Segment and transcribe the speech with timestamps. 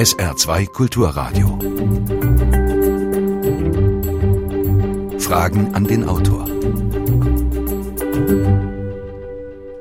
[0.00, 1.58] SR2 Kulturradio.
[5.18, 6.46] Fragen an den Autor.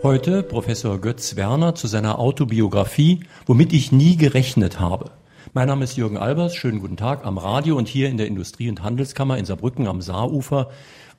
[0.03, 5.11] Heute Professor Götz Werner zu seiner Autobiografie, womit ich nie gerechnet habe.
[5.53, 8.67] Mein Name ist Jürgen Albers, schönen guten Tag am Radio und hier in der Industrie-
[8.67, 10.69] und Handelskammer in Saarbrücken am Saarufer.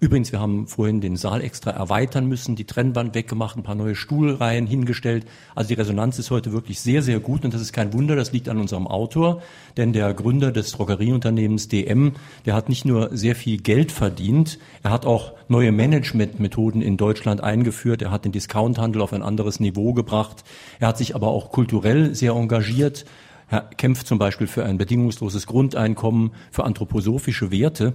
[0.02, 3.94] Übrigens, wir haben vorhin den Saal extra erweitern müssen, die Trennwand weggemacht, ein paar neue
[3.94, 5.26] Stuhlreihen hingestellt.
[5.54, 8.32] Also die Resonanz ist heute wirklich sehr, sehr gut und das ist kein Wunder, das
[8.32, 9.42] liegt an unserem Autor,
[9.76, 12.14] denn der Gründer des Drogerieunternehmens DM,
[12.46, 17.42] der hat nicht nur sehr viel Geld verdient, er hat auch neue Managementmethoden in Deutschland
[17.42, 20.44] eingeführt, er hat den Discounthandel auf ein anderes Niveau gebracht,
[20.78, 23.04] er hat sich aber auch kulturell sehr engagiert,
[23.50, 27.94] er kämpft zum Beispiel für ein bedingungsloses Grundeinkommen, für anthroposophische Werte.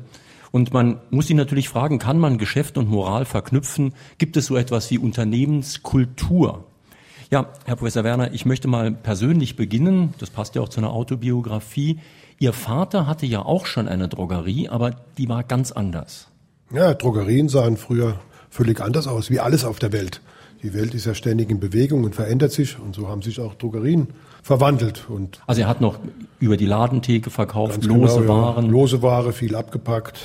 [0.55, 3.94] Und man muss ihn natürlich fragen, kann man Geschäft und Moral verknüpfen?
[4.18, 6.64] Gibt es so etwas wie Unternehmenskultur?
[7.30, 10.14] Ja, Herr Professor Werner, ich möchte mal persönlich beginnen.
[10.18, 12.00] Das passt ja auch zu einer Autobiografie.
[12.40, 16.30] Ihr Vater hatte ja auch schon eine Drogerie, aber die war ganz anders.
[16.72, 20.22] Ja, Drogerien sahen früher völlig anders aus, wie alles auf der Welt.
[20.64, 23.56] Die Welt ist ja ständig in Bewegung und verändert sich und so haben sich auch
[23.56, 24.08] Drogerien
[24.42, 25.09] verwandelt.
[25.09, 26.00] Und also er hat noch
[26.39, 28.66] über die Ladentheke verkauft, lose genau, Waren.
[28.67, 28.72] Ja.
[28.72, 30.22] Lose Ware, viel abgepackt,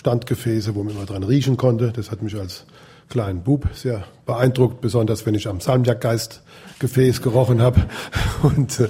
[0.00, 1.92] Standgefäße, wo man immer dran riechen konnte.
[1.92, 2.64] Das hat mich als
[3.10, 7.82] kleinen Bub sehr beeindruckt, besonders wenn ich am Salmiakgeist-Gefäß gerochen habe.
[8.42, 8.88] Und äh,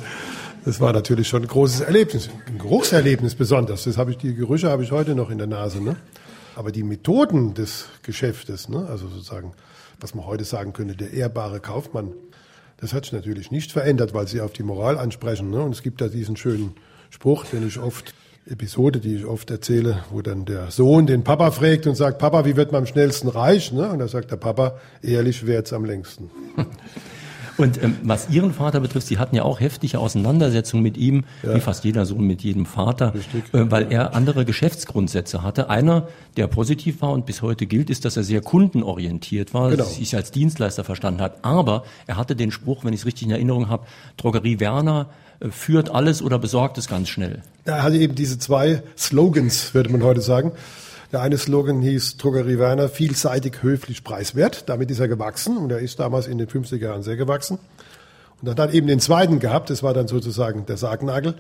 [0.65, 3.83] das war natürlich schon ein großes Erlebnis, ein Geruchserlebnis besonders.
[3.85, 5.83] Das habe ich, die Gerüche habe ich heute noch in der Nase.
[5.83, 5.97] Ne?
[6.55, 8.87] Aber die Methoden des Geschäftes, ne?
[8.89, 9.53] also sozusagen,
[9.99, 12.13] was man heute sagen könnte, der ehrbare Kaufmann,
[12.77, 15.51] das hat sich natürlich nicht verändert, weil Sie auf die Moral ansprechen.
[15.51, 15.61] Ne?
[15.61, 16.77] Und es gibt da diesen schönen
[17.11, 18.15] Spruch, den ich oft,
[18.47, 22.45] Episode, die ich oft erzähle, wo dann der Sohn den Papa fragt und sagt, Papa,
[22.45, 23.73] wie wird man am schnellsten reich?
[23.73, 23.91] Ne?
[23.91, 26.31] Und da sagt der Papa, ehrlich wird's am längsten.
[27.61, 31.55] Und ähm, was Ihren Vater betrifft, Sie hatten ja auch heftige Auseinandersetzungen mit ihm, ja.
[31.55, 33.13] wie fast jeder Sohn mit jedem Vater,
[33.53, 35.69] äh, weil er andere Geschäftsgrundsätze hatte.
[35.69, 39.85] Einer, der positiv war und bis heute gilt, ist, dass er sehr kundenorientiert war, genau.
[39.85, 41.45] sich als Dienstleister verstanden hat.
[41.45, 43.87] Aber er hatte den Spruch, wenn ich es richtig in Erinnerung habe,
[44.17, 45.09] Drogerie Werner
[45.41, 47.43] äh, führt alles oder besorgt es ganz schnell.
[47.65, 50.53] Er hatte eben diese zwei Slogans, würde man heute sagen.
[51.13, 54.69] Der eine Slogan hieß Drogerie Werner, vielseitig, höflich, preiswert.
[54.69, 57.59] Damit ist er gewachsen und er ist damals in den 50er Jahren sehr gewachsen.
[58.41, 61.35] Und dann hat eben den zweiten gehabt, das war dann sozusagen der Sargnagel.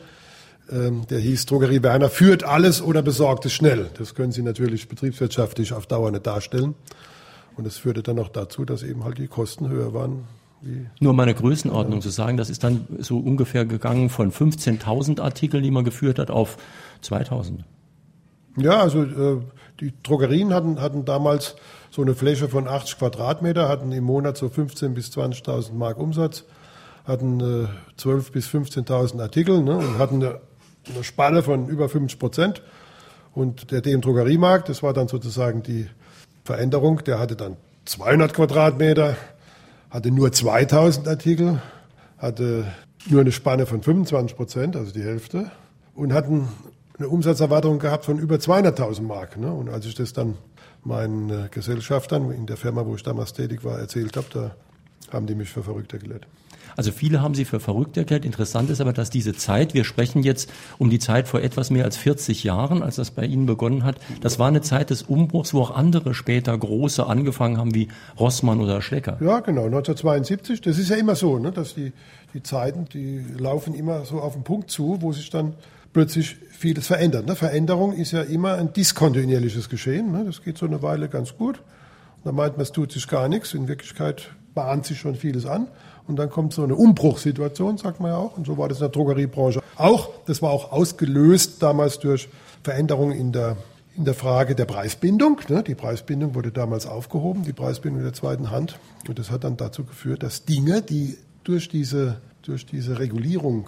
[0.71, 3.91] Ähm, der hieß Drogerie Werner, führt alles oder besorgt es schnell.
[3.97, 6.75] Das können Sie natürlich betriebswirtschaftlich auf Dauer nicht darstellen.
[7.57, 10.25] Und das führte dann auch dazu, dass eben halt die Kosten höher waren
[10.63, 15.63] wie Nur meine Größenordnung zu sagen, das ist dann so ungefähr gegangen von 15.000 Artikeln,
[15.63, 16.59] die man geführt hat, auf
[17.03, 17.61] 2.000.
[18.57, 19.41] Ja, also äh,
[19.81, 21.57] die Drogerien hatten, hatten damals
[21.91, 26.45] so eine Fläche von 80 Quadratmeter, hatten im Monat so 15.000 bis 20.000 Mark Umsatz,
[27.05, 30.41] hatten äh, 12.000 bis 15.000 Artikel ne, und hatten eine,
[30.93, 32.63] eine Spanne von über 50 Prozent.
[33.33, 35.89] Und der DM Drogeriemarkt, das war dann sozusagen die
[36.45, 39.17] Veränderung, der hatte dann 200 Quadratmeter,
[39.89, 41.63] hatte nur 2000 Artikel,
[42.19, 42.65] hatte
[43.09, 45.51] nur eine Spanne von 25 Prozent, also die Hälfte,
[45.95, 46.49] und hatten
[47.01, 49.39] eine Umsatzerwartung gehabt von über 200.000 Mark.
[49.39, 49.51] Ne?
[49.51, 50.37] Und als ich das dann
[50.85, 54.55] meinen äh, Gesellschaftern in der Firma, wo ich damals tätig war, erzählt habe, da
[55.13, 56.27] haben die mich für verrückt erklärt.
[56.77, 58.25] Also viele haben sie für verrückt erklärt.
[58.25, 61.85] Interessant ist aber, dass diese Zeit, wir sprechen jetzt um die Zeit vor etwas mehr
[61.85, 65.53] als 40 Jahren, als das bei Ihnen begonnen hat, das war eine Zeit des Umbruchs,
[65.53, 67.89] wo auch andere später große angefangen haben, wie
[68.19, 69.19] Rossmann oder Schlecker.
[69.21, 70.61] Ja, genau, 1972.
[70.61, 71.93] Das ist ja immer so, ne, dass die,
[72.35, 75.55] die Zeiten, die laufen immer so auf den Punkt zu, wo sich dann
[75.93, 77.27] plötzlich vieles verändert.
[77.27, 77.37] Ne?
[77.37, 80.13] Veränderung ist ja immer ein diskontinuierliches Geschehen.
[80.13, 80.25] Ne?
[80.25, 81.59] Das geht so eine Weile ganz gut.
[81.59, 83.55] Und dann meint man, es tut sich gar nichts.
[83.55, 85.69] In Wirklichkeit bahnt sich schon vieles an.
[86.07, 88.37] Und dann kommt so eine Umbruchssituation, sagt man ja auch.
[88.37, 90.11] Und so war das in der Drogeriebranche auch.
[90.27, 92.29] Das war auch ausgelöst damals durch
[92.63, 93.57] Veränderungen in der,
[93.97, 95.41] in der Frage der Preisbindung.
[95.49, 95.63] Ne?
[95.63, 98.79] Die Preisbindung wurde damals aufgehoben, die Preisbindung der zweiten Hand.
[99.09, 103.67] Und das hat dann dazu geführt, dass Dinge, die durch diese, durch diese Regulierung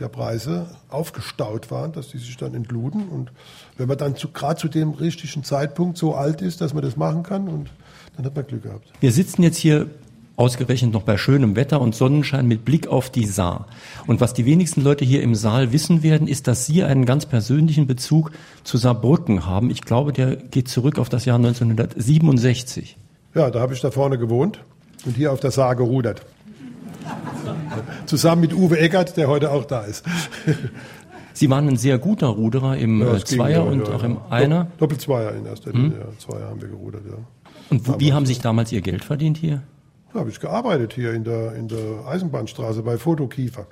[0.00, 3.08] der Preise aufgestaut waren, dass die sich dann entluden.
[3.08, 3.30] Und
[3.76, 7.22] wenn man dann gerade zu dem richtigen Zeitpunkt so alt ist, dass man das machen
[7.22, 7.70] kann, und
[8.16, 8.88] dann hat man Glück gehabt.
[9.00, 9.88] Wir sitzen jetzt hier
[10.36, 13.68] ausgerechnet noch bei schönem Wetter und Sonnenschein mit Blick auf die Saar.
[14.06, 17.26] Und was die wenigsten Leute hier im Saal wissen werden, ist, dass Sie einen ganz
[17.26, 18.32] persönlichen Bezug
[18.64, 19.70] zu Saarbrücken haben.
[19.70, 22.96] Ich glaube, der geht zurück auf das Jahr 1967.
[23.34, 24.60] Ja, da habe ich da vorne gewohnt
[25.04, 26.24] und hier auf der Saar gerudert.
[28.06, 30.04] Zusammen mit Uwe Eckert, der heute auch da ist.
[31.34, 34.18] Sie waren ein sehr guter Ruderer im ja, äh, Zweier ging, und ja, auch im
[34.30, 34.68] Einer.
[34.78, 35.98] Doppelzweier in erster Linie, hm?
[35.98, 36.18] ja.
[36.18, 37.16] Zweier haben wir gerudert, ja.
[37.70, 39.62] Und wo, wie haben Sie sich damals Ihr Geld verdient hier?
[40.12, 43.66] Da habe ich gearbeitet hier in der, in der Eisenbahnstraße bei Fotokiefer.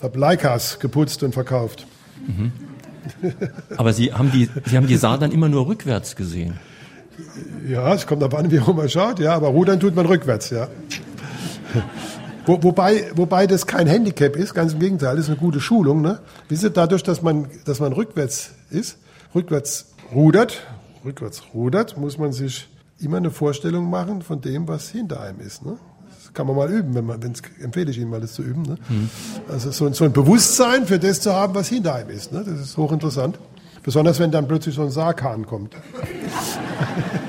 [0.00, 1.86] Habe Leicas geputzt und verkauft.
[2.26, 2.52] Mhm.
[3.76, 6.58] Aber Sie haben, die, Sie haben die Saar dann immer nur rückwärts gesehen?
[7.68, 10.68] Ja, es kommt darauf an, wie man schaut, ja, aber rudern tut man rückwärts, ja.
[12.50, 16.02] Wo, wobei, wobei das kein Handicap ist, ganz im Gegenteil, das ist eine gute Schulung.
[16.02, 16.18] Ne?
[16.48, 18.98] Wisst ihr, dadurch, dass man, dass man rückwärts ist,
[19.36, 20.66] rückwärts rudert,
[21.04, 22.68] rückwärts rudert, muss man sich
[22.98, 25.64] immer eine Vorstellung machen von dem, was hinter einem ist.
[25.64, 25.76] Ne?
[26.08, 28.62] Das kann man mal üben, wenn man, wenn's, empfehle ich Ihnen mal, das zu üben.
[28.62, 28.78] Ne?
[28.88, 29.10] Mhm.
[29.48, 32.32] Also so, so, ein Bewusstsein für das zu haben, was hinter einem ist.
[32.32, 32.42] Ne?
[32.44, 33.38] Das ist hochinteressant.
[33.84, 35.76] Besonders wenn dann plötzlich so ein Sarghahn kommt.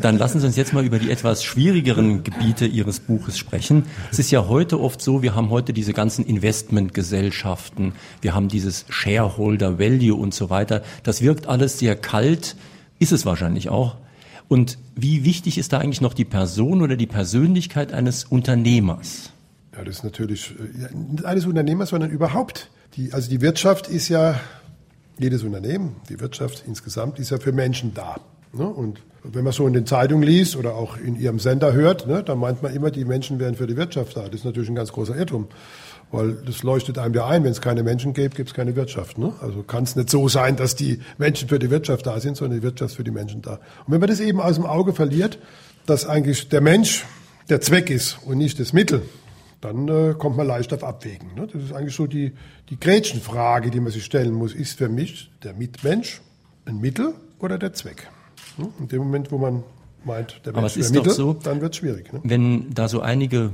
[0.00, 3.84] Dann lassen Sie uns jetzt mal über die etwas schwierigeren Gebiete Ihres Buches sprechen.
[4.10, 8.84] Es ist ja heute oft so, wir haben heute diese ganzen Investmentgesellschaften, wir haben dieses
[8.90, 10.82] Shareholder Value und so weiter.
[11.02, 12.56] Das wirkt alles sehr kalt,
[12.98, 13.96] ist es wahrscheinlich auch.
[14.48, 19.30] Und wie wichtig ist da eigentlich noch die Person oder die Persönlichkeit eines Unternehmers?
[19.76, 22.70] Ja, das ist natürlich äh, nicht eines Unternehmers, sondern überhaupt.
[22.96, 24.40] Die, also die Wirtschaft ist ja,
[25.18, 28.16] jedes Unternehmen, die Wirtschaft insgesamt ist ja für Menschen da.
[28.56, 28.66] Ne?
[28.66, 32.22] Und wenn man so in den Zeitungen liest oder auch in Ihrem Sender hört, ne,
[32.22, 34.22] dann meint man immer, die Menschen wären für die Wirtschaft da.
[34.22, 35.48] Das ist natürlich ein ganz großer Irrtum.
[36.12, 39.18] Weil das leuchtet einem ja ein, wenn es keine Menschen gäbe, gibt es keine Wirtschaft.
[39.18, 39.32] Ne?
[39.40, 42.60] Also kann es nicht so sein, dass die Menschen für die Wirtschaft da sind, sondern
[42.60, 43.54] die Wirtschaft für die Menschen da.
[43.86, 45.38] Und wenn man das eben aus dem Auge verliert,
[45.84, 47.04] dass eigentlich der Mensch
[47.48, 49.02] der Zweck ist und nicht das Mittel,
[49.60, 51.34] dann äh, kommt man leicht auf Abwägen.
[51.34, 51.48] Ne?
[51.52, 52.34] Das ist eigentlich so die,
[52.70, 54.54] die Gretchenfrage, die man sich stellen muss.
[54.54, 56.20] Ist für mich der Mitmensch
[56.66, 58.08] ein Mittel oder der Zweck?
[58.56, 58.68] Ne?
[58.80, 59.62] In dem Moment, wo man
[60.04, 62.12] meint, der Mensch wäre Mittel, so, dann wird es schwierig.
[62.12, 62.20] Ne?
[62.22, 63.52] Wenn da so einige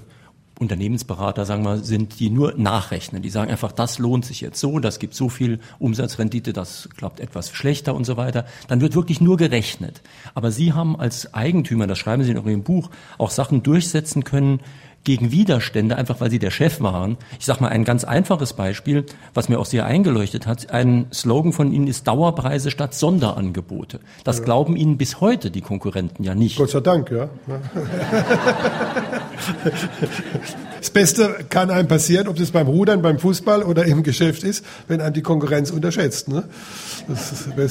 [0.58, 3.20] Unternehmensberater, sagen wir, sind, die nur nachrechnen.
[3.20, 7.20] Die sagen einfach, das lohnt sich jetzt so, das gibt so viel Umsatzrendite, das klappt
[7.20, 8.46] etwas schlechter und so weiter.
[8.68, 10.02] Dann wird wirklich nur gerechnet.
[10.34, 14.60] Aber Sie haben als Eigentümer, das schreiben Sie in Ihrem Buch, auch Sachen durchsetzen können,
[15.04, 17.16] gegen Widerstände, einfach weil sie der Chef waren.
[17.38, 19.04] Ich sage mal ein ganz einfaches Beispiel,
[19.34, 20.70] was mir auch sehr eingeleuchtet hat.
[20.70, 24.00] Ein Slogan von Ihnen ist Dauerpreise statt Sonderangebote.
[24.24, 24.44] Das ja.
[24.44, 26.56] glauben Ihnen bis heute die Konkurrenten ja nicht.
[26.56, 27.28] Gott sei Dank, ja.
[30.82, 34.64] Das Beste kann einem passieren, ob es beim Rudern, beim Fußball oder im Geschäft ist,
[34.88, 36.26] wenn einem die Konkurrenz unterschätzt.
[36.26, 36.42] Ne?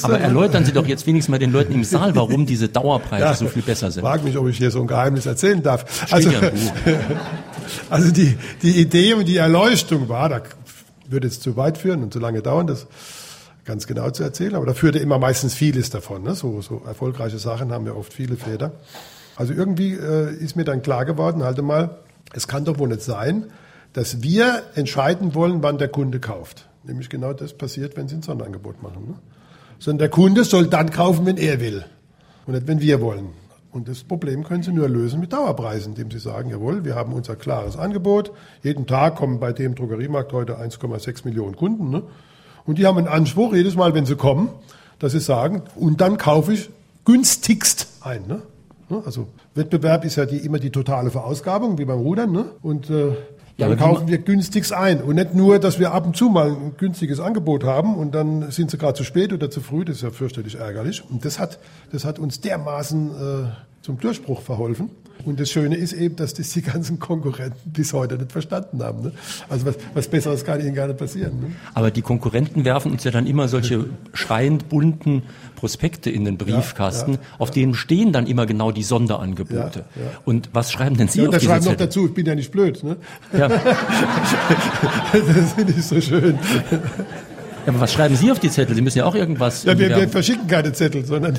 [0.04, 3.34] Aber erläutern Sie doch jetzt wenigstens mal den Leuten im Saal, warum diese Dauerpreise ja,
[3.34, 4.04] so viel besser sind.
[4.04, 6.08] Frag mich, ob ich hier so ein Geheimnis erzählen darf.
[6.10, 6.30] Also,
[7.90, 10.42] also die, die Idee und die Erleuchtung war, da
[11.10, 12.88] würde es zu weit führen und zu lange dauern, das
[13.66, 16.24] ganz genau zu erzählen, aber da führte immer meistens vieles davon.
[16.24, 16.34] Ne?
[16.34, 18.72] So, so erfolgreiche Sachen haben ja oft viele Feder.
[19.36, 21.98] Also irgendwie äh, ist mir dann klar geworden, halte mal,
[22.33, 23.45] es kann doch wohl nicht sein,
[23.94, 26.68] dass wir entscheiden wollen, wann der Kunde kauft.
[26.83, 29.07] Nämlich genau das passiert, wenn Sie ein Sonderangebot machen.
[29.10, 29.13] Ne?
[29.80, 31.86] Sondern der Kunde soll dann kaufen, wenn er will
[32.45, 33.30] und nicht, wenn wir wollen.
[33.72, 37.13] Und das Problem können Sie nur lösen mit Dauerpreisen, indem Sie sagen, jawohl, wir haben
[37.13, 38.31] unser klares Angebot.
[38.63, 41.89] Jeden Tag kommen bei dem Drogeriemarkt heute 1,6 Millionen Kunden.
[41.89, 42.04] Ne?
[42.66, 44.50] Und die haben einen Anspruch, jedes Mal, wenn sie kommen,
[45.00, 46.69] dass sie sagen, und dann kaufe ich
[47.06, 48.27] günstigst ein.
[48.27, 48.42] Ne?
[48.91, 49.01] Ne?
[49.05, 52.31] Also Wettbewerb ist ja die, immer die totale Verausgabung, wie beim Rudern.
[52.31, 52.45] Ne?
[52.61, 53.15] Und äh,
[53.57, 55.01] dann ja, kaufen wir günstigst ein.
[55.01, 58.51] Und nicht nur, dass wir ab und zu mal ein günstiges Angebot haben und dann
[58.51, 59.85] sind sie gerade zu spät oder zu früh.
[59.85, 61.03] Das ist ja fürchterlich ärgerlich.
[61.09, 61.59] Und das hat,
[61.91, 63.49] das hat uns dermaßen äh,
[63.81, 64.89] zum Durchbruch verholfen.
[65.25, 69.04] Und das Schöne ist eben, dass das die ganzen Konkurrenten bis heute nicht verstanden haben.
[69.04, 69.12] Ne?
[69.50, 71.39] Also was, was Besseres kann ihnen gar nicht passieren.
[71.39, 71.51] Ne?
[71.74, 75.24] Aber die Konkurrenten werfen uns ja dann immer solche schreiend bunten
[75.56, 77.53] Prospekte in den Briefkasten, ja, ja, auf ja.
[77.56, 79.86] denen stehen dann immer genau die Sonderangebote.
[80.25, 82.51] Und was schreiben denn Sie ja, auf diese schreiben noch dazu, ich bin ja nicht
[82.51, 82.84] blöd.
[82.84, 82.98] Ne?
[83.38, 83.48] Ja.
[85.13, 86.39] das finde ich so schön.
[87.68, 88.75] aber was schreiben Sie auf die Zettel?
[88.75, 89.63] Sie müssen ja auch irgendwas.
[89.63, 91.38] Ja, wir, wir verschicken keine Zettel, sondern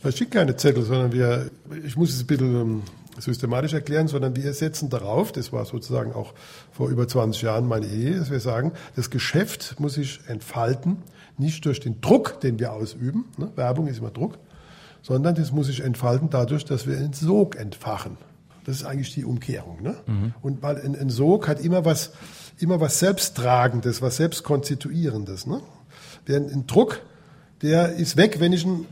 [0.00, 1.50] verschickt keine Zettel, sondern wir,
[1.84, 2.82] ich muss es ein bisschen ähm,
[3.18, 6.32] systematisch erklären, sondern wir setzen darauf, das war sozusagen auch
[6.72, 10.98] vor über 20 Jahren meine Idee, dass wir sagen, das Geschäft muss sich entfalten,
[11.36, 13.50] nicht durch den Druck, den wir ausüben, ne?
[13.56, 14.38] Werbung ist immer Druck,
[15.02, 18.16] sondern das muss sich entfalten dadurch, dass wir einen Sog entfachen.
[18.64, 19.82] Das ist eigentlich die Umkehrung.
[19.82, 19.96] Ne?
[20.06, 20.34] Mhm.
[20.42, 22.12] Und weil ein, ein, Sog hat immer was,
[22.58, 25.46] immer was Selbsttragendes, was Selbstkonstituierendes.
[25.46, 25.62] Ne?
[26.26, 27.00] Während ein Druck,
[27.62, 28.86] der ist weg, wenn ich ihn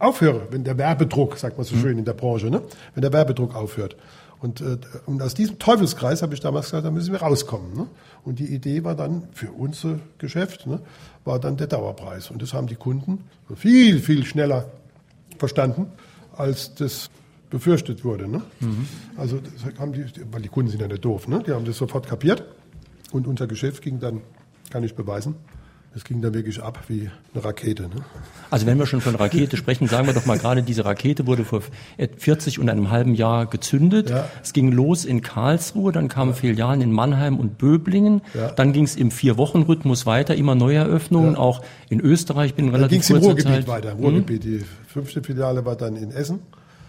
[0.00, 1.80] aufhöre, wenn der Werbedruck, sagt man so mhm.
[1.80, 2.62] schön in der Branche, ne?
[2.94, 3.96] wenn der Werbedruck aufhört.
[4.40, 7.74] Und, äh, und aus diesem Teufelskreis habe ich damals gesagt, da müssen wir rauskommen.
[7.74, 7.86] Ne?
[8.24, 10.80] Und die Idee war dann für unser Geschäft, ne,
[11.24, 12.30] war dann der Dauerpreis.
[12.30, 14.70] Und das haben die Kunden viel, viel schneller
[15.38, 15.86] verstanden,
[16.34, 17.10] als das
[17.50, 18.28] befürchtet wurde.
[18.28, 18.42] Ne?
[18.60, 18.88] Mhm.
[19.16, 19.40] Also
[19.78, 21.42] haben die, weil die Kunden sind ja nicht doof, ne?
[21.46, 22.44] die haben das sofort kapiert.
[23.12, 24.22] Und unser Geschäft ging dann,
[24.70, 25.34] kann ich beweisen,
[25.92, 27.84] das ging dann wirklich ab wie eine Rakete.
[27.84, 27.96] Ne?
[28.48, 31.44] Also wenn wir schon von Rakete sprechen, sagen wir doch mal gerade, diese Rakete wurde
[31.44, 31.62] vor
[32.16, 34.08] 40 und einem halben Jahr gezündet.
[34.08, 34.28] Ja.
[34.40, 36.36] Es ging los in Karlsruhe, dann kamen ja.
[36.36, 38.22] Filialen in Mannheim und Böblingen.
[38.34, 38.52] Ja.
[38.52, 41.38] Dann ging es im Vier-Wochen-Rhythmus weiter, immer neue Eröffnungen, ja.
[41.38, 42.54] auch in Österreich.
[42.54, 43.68] Bin relativ dann ging es im Ruhrgebiet Zeit.
[43.68, 43.92] weiter.
[43.94, 44.44] Ruhrgebiet.
[44.44, 44.50] Hm?
[44.58, 46.38] Die fünfte Filiale war dann in Essen.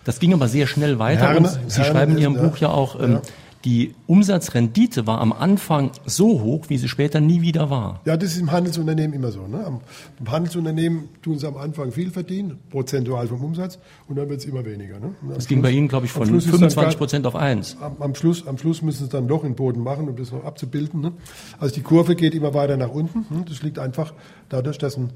[0.03, 1.29] Das ging aber sehr schnell weiter.
[1.29, 3.20] Herne, Sie Herne schreiben in Ihrem Buch ja auch, ähm,
[3.65, 8.01] die Umsatzrendite war am Anfang so hoch, wie sie später nie wieder war.
[8.06, 9.48] Ja, das ist im Handelsunternehmen immer so.
[9.48, 9.80] Ne?
[10.20, 14.46] Im Handelsunternehmen tun sie am Anfang viel verdienen, prozentual vom Umsatz, und dann wird es
[14.46, 15.00] immer weniger.
[15.00, 15.15] Ne?
[15.36, 17.77] Das ging bei Ihnen, glaube ich, von 25 Prozent auf 1.
[17.82, 20.32] Am, am, Schluss, am Schluss müssen sie dann doch in den Boden machen, um das
[20.32, 21.01] noch abzubilden.
[21.01, 21.13] Ne?
[21.60, 23.25] Also die Kurve geht immer weiter nach unten.
[23.34, 23.46] Ne?
[23.48, 24.13] Das liegt einfach
[24.50, 25.12] dadurch, dass ein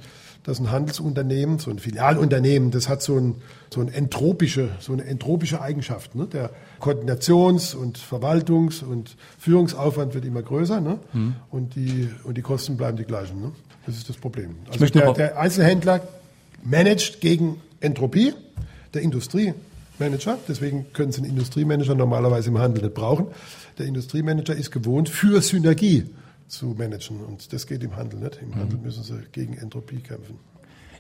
[0.46, 3.36] dass ein Handelsunternehmen, so ein Filialunternehmen, das hat so, ein,
[3.74, 6.14] so, ein entropische, so eine entropische Eigenschaft.
[6.14, 6.28] Ne?
[6.28, 11.00] Der Koordinations- und Verwaltungs- und Führungsaufwand wird immer größer ne?
[11.14, 11.36] Mhm.
[11.50, 13.42] und, die, und die Kosten bleiben die gleichen.
[13.42, 13.52] Ne?
[13.88, 14.56] Das ist das Problem.
[14.72, 16.02] Also der, der Einzelhändler
[16.64, 18.34] managt gegen Entropie,
[18.94, 23.28] der Industriemanager, deswegen können Sie einen Industriemanager normalerweise im Handel nicht brauchen.
[23.80, 26.06] Der Industriemanager ist gewohnt, für Synergie
[26.48, 27.24] zu managen.
[27.24, 28.40] Und das geht im Handel nicht.
[28.42, 28.56] Im mhm.
[28.56, 30.40] Handel müssen sie gegen Entropie kämpfen.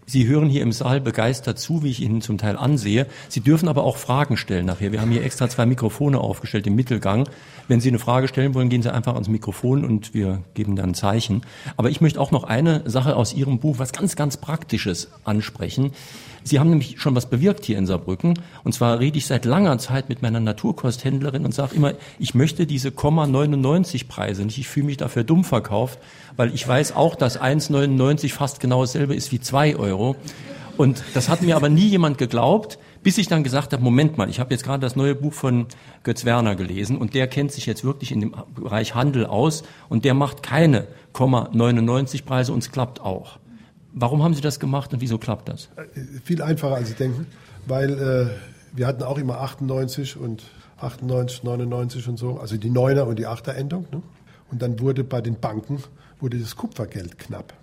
[0.07, 3.07] Sie hören hier im Saal begeistert zu, wie ich Ihnen zum Teil ansehe.
[3.27, 4.91] Sie dürfen aber auch Fragen stellen nachher.
[4.91, 7.27] Wir haben hier extra zwei Mikrofone aufgestellt im Mittelgang.
[7.67, 10.91] Wenn Sie eine Frage stellen wollen, gehen Sie einfach ans Mikrofon und wir geben dann
[10.91, 11.41] ein Zeichen.
[11.75, 15.91] Aber ich möchte auch noch eine Sache aus Ihrem Buch, was ganz, ganz Praktisches ansprechen.
[16.47, 18.39] Sie haben nämlich schon was bewirkt hier in Saarbrücken.
[18.63, 22.67] Und zwar rede ich seit langer Zeit mit meiner Naturkosthändlerin und sage immer, ich möchte
[22.67, 24.59] diese 99 Preise nicht.
[24.59, 25.97] Ich fühle mich dafür dumm verkauft,
[26.37, 30.15] weil ich weiß auch, dass 1,99 fast genau dasselbe ist wie 2 Euro.
[30.77, 34.29] Und das hat mir aber nie jemand geglaubt, bis ich dann gesagt habe, Moment mal,
[34.29, 35.65] ich habe jetzt gerade das neue Buch von
[36.03, 40.05] Götz Werner gelesen und der kennt sich jetzt wirklich in dem Bereich Handel aus und
[40.05, 40.87] der macht keine
[41.17, 43.39] 99 Preise und es klappt auch.
[43.97, 45.69] Warum haben Sie das gemacht und wieso klappt das?
[45.77, 47.27] Äh, viel einfacher, als Sie denken,
[47.65, 50.43] weil äh, wir hatten auch immer 98 und
[50.79, 53.87] 98, 99 und so, also die Neuner und die Achter Endung.
[53.91, 54.01] Ne?
[54.51, 55.81] Und dann wurde bei den Banken
[56.19, 57.53] wurde das Kupfergeld knapp.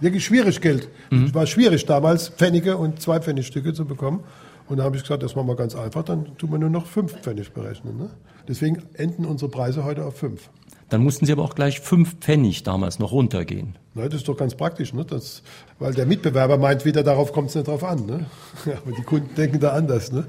[0.00, 0.88] Wirklich schwierig Geld.
[1.10, 1.26] Mhm.
[1.26, 4.24] Es war schwierig damals, Pfennige und zwei Pfennigstücke zu bekommen.
[4.68, 6.86] Und da habe ich gesagt, das machen wir ganz einfach, dann tun wir nur noch
[6.86, 7.96] fünf Pfennig berechnen.
[7.96, 8.10] Ne?
[8.48, 10.48] Deswegen enden unsere Preise heute auf fünf.
[10.90, 13.76] Dann mussten Sie aber auch gleich fünf Pfennig damals noch runtergehen.
[13.94, 15.04] Na, das ist doch ganz praktisch, ne?
[15.04, 15.42] Das,
[15.78, 18.06] weil der Mitbewerber meint wieder, darauf kommt es nicht drauf an.
[18.06, 18.26] Ne?
[18.64, 20.12] aber die Kunden denken da anders.
[20.12, 20.26] Ne?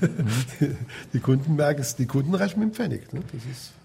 [1.12, 3.12] Die, Kunden merken es, die Kunden rechnen mit dem Pfennig.
[3.12, 3.22] Ne?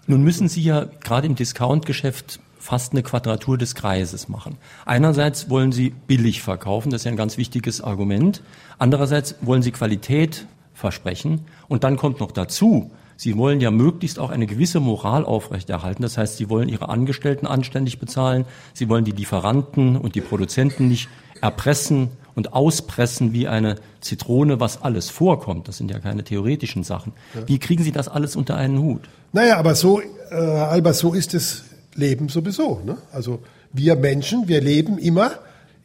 [0.06, 4.56] Nun müssen Sie ja gerade im Discount-Geschäft fast eine Quadratur des Kreises machen.
[4.84, 8.42] Einerseits wollen Sie billig verkaufen, das ist ja ein ganz wichtiges Argument.
[8.78, 11.44] Andererseits wollen Sie Qualität versprechen.
[11.68, 16.02] Und dann kommt noch dazu, Sie wollen ja möglichst auch eine gewisse Moral aufrechterhalten.
[16.02, 18.44] Das heißt, Sie wollen Ihre Angestellten anständig bezahlen.
[18.74, 21.08] Sie wollen die Lieferanten und die Produzenten nicht
[21.40, 25.68] erpressen und auspressen wie eine Zitrone, was alles vorkommt.
[25.68, 27.12] Das sind ja keine theoretischen Sachen.
[27.46, 29.08] Wie kriegen Sie das alles unter einen Hut?
[29.32, 32.80] Naja, aber so, äh, Alba, so ist das Leben sowieso.
[32.84, 32.98] Ne?
[33.12, 33.40] Also
[33.72, 35.32] wir Menschen, wir leben immer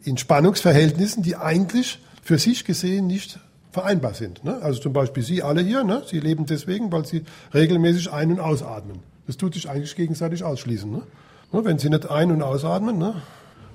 [0.03, 3.39] in Spannungsverhältnissen, die eigentlich für sich gesehen nicht
[3.71, 4.43] vereinbar sind.
[4.43, 4.59] Ne?
[4.61, 6.03] Also zum Beispiel Sie alle hier, ne?
[6.05, 7.23] Sie leben deswegen, weil Sie
[7.53, 8.99] regelmäßig ein- und ausatmen.
[9.27, 10.91] Das tut sich eigentlich gegenseitig ausschließen.
[10.91, 11.03] Ne?
[11.51, 11.65] Ne?
[11.65, 13.15] Wenn Sie nicht ein- und ausatmen, ne?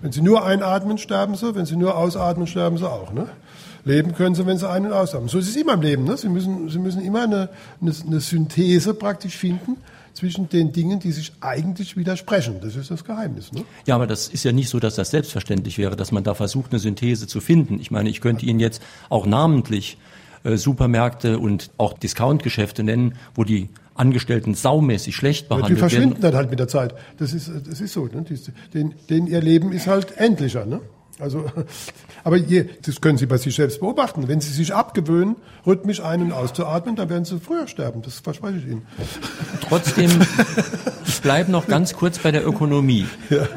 [0.03, 3.13] wenn Sie nur einatmen, sterben Sie, wenn Sie nur ausatmen, sterben Sie auch.
[3.13, 3.27] Ne?
[3.85, 5.29] Leben können Sie, wenn Sie ein- und ausatmen.
[5.29, 6.05] So ist es immer im Leben.
[6.05, 6.17] Ne?
[6.17, 7.49] Sie, müssen, Sie müssen immer eine,
[7.81, 9.79] eine, eine Synthese praktisch finden
[10.17, 12.57] zwischen den Dingen, die sich eigentlich widersprechen.
[12.63, 13.53] Das ist das Geheimnis.
[13.53, 13.65] Ne?
[13.87, 16.73] Ja, aber das ist ja nicht so, dass das selbstverständlich wäre, dass man da versucht,
[16.73, 17.79] eine Synthese zu finden.
[17.81, 19.99] Ich meine, ich könnte Ihnen jetzt auch namentlich
[20.43, 25.77] äh, Supermärkte und auch Discountgeschäfte nennen, wo die Angestellten saumäßig schlecht behandelt werden.
[25.77, 26.23] Die verschwinden werden.
[26.23, 26.95] dann halt mit der Zeit.
[27.19, 28.07] Das ist, das ist so.
[28.07, 28.25] Ne?
[28.73, 30.65] Den, den ihr Leben ist halt endlicher.
[30.65, 30.81] Ne?
[31.19, 31.47] Also,
[32.25, 34.29] aber je, das können Sie bei sich selbst beobachten.
[34.29, 38.03] Wenn Sie sich abgewöhnen, rhythmisch ein- und auszuatmen, dann werden Sie früher sterben.
[38.03, 38.87] Das verspreche ich Ihnen.
[39.69, 40.11] Trotzdem,
[41.07, 43.07] ich bleibe noch ganz kurz bei der Ökonomie.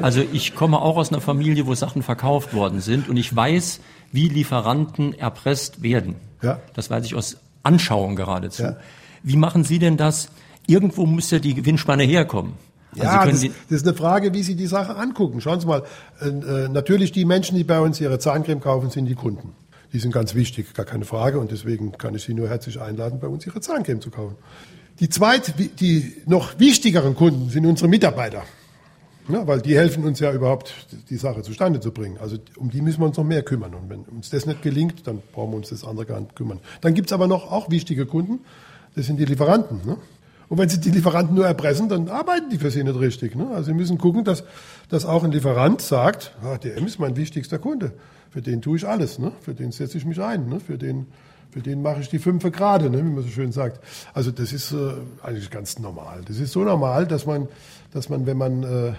[0.00, 3.80] Also ich komme auch aus einer Familie, wo Sachen verkauft worden sind und ich weiß,
[4.12, 6.16] wie Lieferanten erpresst werden.
[6.42, 6.60] Ja.
[6.74, 8.62] Das weiß ich aus Anschauung geradezu.
[8.62, 8.76] Ja.
[9.22, 10.30] Wie machen Sie denn das?
[10.66, 12.54] Irgendwo muss ja die Gewinnspanne herkommen.
[12.92, 15.40] Also ja, das, das, ist eine Frage, wie Sie die Sache angucken.
[15.40, 15.84] Schauen Sie mal,
[16.20, 19.52] äh, äh, natürlich die Menschen, die bei uns ihre Zahncreme kaufen, sind die Kunden.
[19.92, 21.38] Die sind ganz wichtig, gar keine Frage.
[21.38, 24.36] Und deswegen kann ich Sie nur herzlich einladen, bei uns ihre Zahncreme zu kaufen.
[24.98, 28.42] Die zweit, die noch wichtigeren Kunden sind unsere Mitarbeiter.
[29.28, 30.72] Ja, weil die helfen uns ja überhaupt,
[31.08, 32.18] die Sache zustande zu bringen.
[32.18, 33.74] Also um die müssen wir uns noch mehr kümmern.
[33.74, 36.58] Und wenn uns das nicht gelingt, dann brauchen wir uns das andere gar nicht kümmern.
[36.80, 38.40] Dann gibt's aber noch auch wichtige Kunden.
[38.96, 39.80] Das sind die Lieferanten.
[39.86, 39.96] Ne?
[40.50, 43.36] Und wenn sie die Lieferanten nur erpressen, dann arbeiten die für sie nicht richtig.
[43.36, 43.46] Ne?
[43.50, 44.42] Also sie müssen gucken, dass,
[44.88, 47.92] dass auch ein Lieferant sagt, ah, DM ist mein wichtigster Kunde.
[48.30, 49.20] Für den tue ich alles.
[49.20, 49.30] Ne?
[49.40, 50.48] Für den setze ich mich ein.
[50.48, 50.58] Ne?
[50.60, 51.06] Für den
[51.52, 53.80] für den mache ich die fünfe gerade, ne, wie man so schön sagt.
[54.14, 54.92] Also das ist äh,
[55.22, 56.20] eigentlich ganz normal.
[56.24, 57.48] Das ist so normal, dass man,
[57.92, 58.92] dass man, wenn man äh,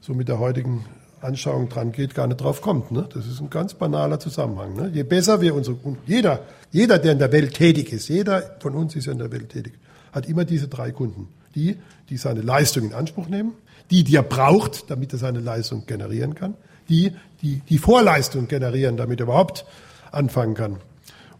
[0.00, 0.84] so mit der heutigen
[1.20, 2.90] Anschauung dran geht, gar nicht drauf kommt.
[2.90, 3.08] Ne?
[3.14, 4.74] Das ist ein ganz banaler Zusammenhang.
[4.74, 4.90] Ne?
[4.92, 6.40] Je besser wir unsere, jeder,
[6.72, 9.50] jeder, der in der Welt tätig ist, jeder von uns ist ja in der Welt
[9.50, 9.74] tätig,
[10.12, 11.28] hat immer diese drei Kunden.
[11.54, 11.76] Die,
[12.08, 13.52] die seine Leistung in Anspruch nehmen,
[13.90, 16.54] die, die er braucht, damit er seine Leistung generieren kann,
[16.88, 19.66] die, die die Vorleistung generieren, damit er überhaupt
[20.10, 20.76] anfangen kann.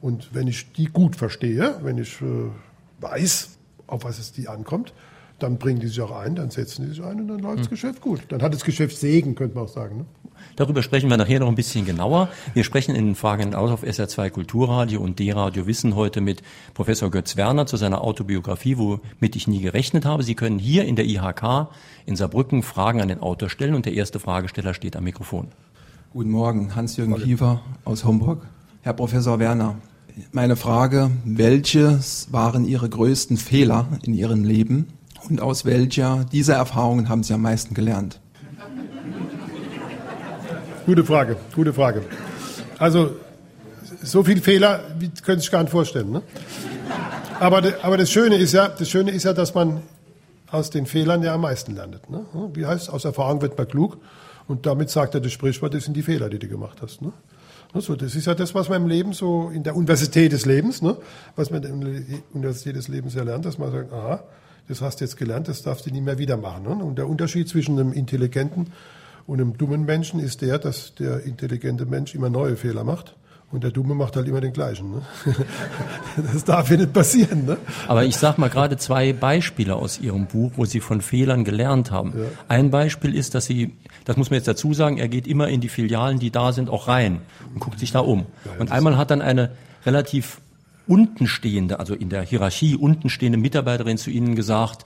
[0.00, 2.50] Und wenn ich die gut verstehe, wenn ich äh,
[3.00, 3.50] weiß,
[3.86, 4.92] auf was es die ankommt,
[5.42, 7.66] dann bringen die sich auch ein, dann setzen die sich ein und dann läuft das
[7.66, 7.70] hm.
[7.70, 8.20] Geschäft gut.
[8.28, 9.98] Dann hat das Geschäft Segen, könnte man auch sagen.
[9.98, 10.04] Ne?
[10.56, 12.28] Darüber sprechen wir nachher noch ein bisschen genauer.
[12.54, 16.42] Wir sprechen in Fragen aus auf SR2 Kulturradio und D-Radio Wissen heute mit
[16.74, 20.22] Professor Götz Werner zu seiner Autobiografie, womit ich nie gerechnet habe.
[20.22, 21.68] Sie können hier in der IHK
[22.06, 25.48] in Saarbrücken Fragen an den Autor stellen und der erste Fragesteller steht am Mikrofon.
[26.12, 28.46] Guten Morgen, Hans-Jürgen Kiefer aus Homburg.
[28.82, 29.76] Herr Professor Werner,
[30.32, 34.88] meine Frage, welches waren Ihre größten Fehler in Ihrem Leben
[35.28, 38.20] und aus welcher dieser Erfahrungen haben Sie am meisten gelernt?
[40.86, 42.02] Gute Frage, gute Frage.
[42.78, 43.12] Also
[44.02, 46.10] so viele Fehler, wie können Sie sich gar nicht vorstellen.
[46.10, 46.22] Ne?
[47.38, 49.82] Aber, aber das Schöne ist ja, das Schöne ist ja, dass man
[50.50, 52.10] aus den Fehlern ja am meisten lernt.
[52.10, 52.24] Ne?
[52.54, 53.98] Wie heißt aus Erfahrung wird man klug
[54.48, 57.00] und damit sagt er das Sprichwort, das sind die Fehler, die du gemacht hast.
[57.00, 57.12] Ne?
[57.72, 60.82] Also das ist ja das, was man im Leben so in der Universität des Lebens,
[60.82, 60.96] ne?
[61.36, 62.02] was man in der
[62.34, 64.22] Universität des Lebens ja lernt, dass man sagt, aha,
[64.68, 66.64] das hast du jetzt gelernt, das darfst du nie mehr wieder machen.
[66.64, 66.84] Ne?
[66.84, 68.68] Und der Unterschied zwischen einem intelligenten
[69.26, 73.16] und einem dummen Menschen ist der, dass der intelligente Mensch immer neue Fehler macht
[73.52, 74.90] und der Dumme macht halt immer den gleichen.
[74.90, 75.02] Ne?
[76.32, 77.44] Das darf ja nicht passieren.
[77.44, 77.56] Ne?
[77.86, 81.90] Aber ich sage mal gerade zwei Beispiele aus Ihrem Buch, wo Sie von Fehlern gelernt
[81.90, 82.14] haben.
[82.16, 82.24] Ja.
[82.48, 85.60] Ein Beispiel ist, dass Sie, das muss man jetzt dazu sagen, er geht immer in
[85.60, 87.20] die Filialen, die da sind, auch rein
[87.52, 88.26] und guckt sich da um.
[88.44, 89.52] Ja, und einmal hat dann eine
[89.84, 90.40] relativ
[90.86, 94.84] untenstehende, also in der Hierarchie untenstehende Mitarbeiterin zu Ihnen gesagt,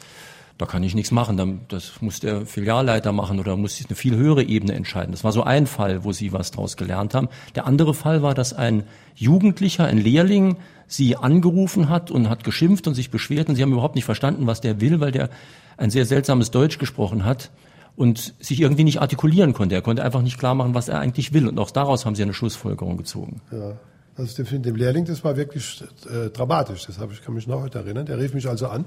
[0.58, 4.42] da kann ich nichts machen, das muss der Filialleiter machen oder muss eine viel höhere
[4.42, 5.12] Ebene entscheiden.
[5.12, 7.28] Das war so ein Fall, wo Sie was daraus gelernt haben.
[7.54, 10.56] Der andere Fall war, dass ein Jugendlicher, ein Lehrling,
[10.86, 14.46] Sie angerufen hat und hat geschimpft und sich beschwert und Sie haben überhaupt nicht verstanden,
[14.46, 15.28] was der will, weil der
[15.76, 17.50] ein sehr seltsames Deutsch gesprochen hat
[17.96, 19.74] und sich irgendwie nicht artikulieren konnte.
[19.74, 21.48] Er konnte einfach nicht klar machen, was er eigentlich will.
[21.48, 23.40] Und auch daraus haben Sie eine Schlussfolgerung gezogen.
[23.50, 23.72] Ja.
[24.18, 26.86] Also dem, dem Lehrling, das war wirklich äh, dramatisch.
[26.86, 28.06] Das habe ich kann mich noch heute erinnern.
[28.06, 28.86] Der rief mich also an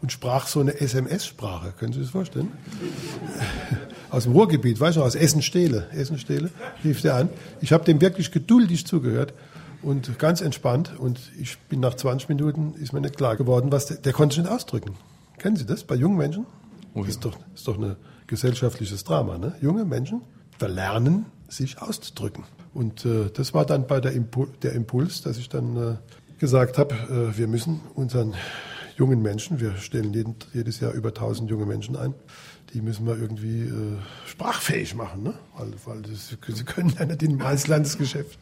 [0.00, 1.72] und sprach so eine SMS-Sprache.
[1.76, 2.52] Können Sie sich das vorstellen?
[4.10, 5.88] aus dem Ruhrgebiet, weißt du, aus Essen-Stehle.
[5.90, 6.50] Essen-Stehle
[6.84, 7.28] rief der an.
[7.60, 9.34] Ich habe dem wirklich geduldig zugehört
[9.82, 10.92] und ganz entspannt.
[10.96, 14.36] Und ich bin nach 20 Minuten, ist mir nicht klar geworden, was der, der konnte
[14.36, 14.94] sich nicht ausdrücken.
[15.38, 16.46] Kennen Sie das bei jungen Menschen?
[16.94, 17.08] Oh, ja.
[17.08, 17.96] Ist doch, ist doch ein
[18.28, 19.38] gesellschaftliches Drama.
[19.38, 19.54] Ne?
[19.60, 20.22] Junge Menschen
[20.56, 22.44] verlernen, sich auszudrücken.
[22.74, 25.94] Und äh, das war dann bei der, Impul der Impuls, dass ich dann äh,
[26.38, 28.34] gesagt habe, äh, wir müssen unseren
[28.96, 32.14] jungen Menschen, wir stellen jeden, jedes Jahr über 1000 junge Menschen ein,
[32.74, 35.34] die müssen wir irgendwie äh, sprachfähig machen, ne?
[35.56, 38.38] weil, weil das, sie können ja nicht im Einzelhandelsgeschäft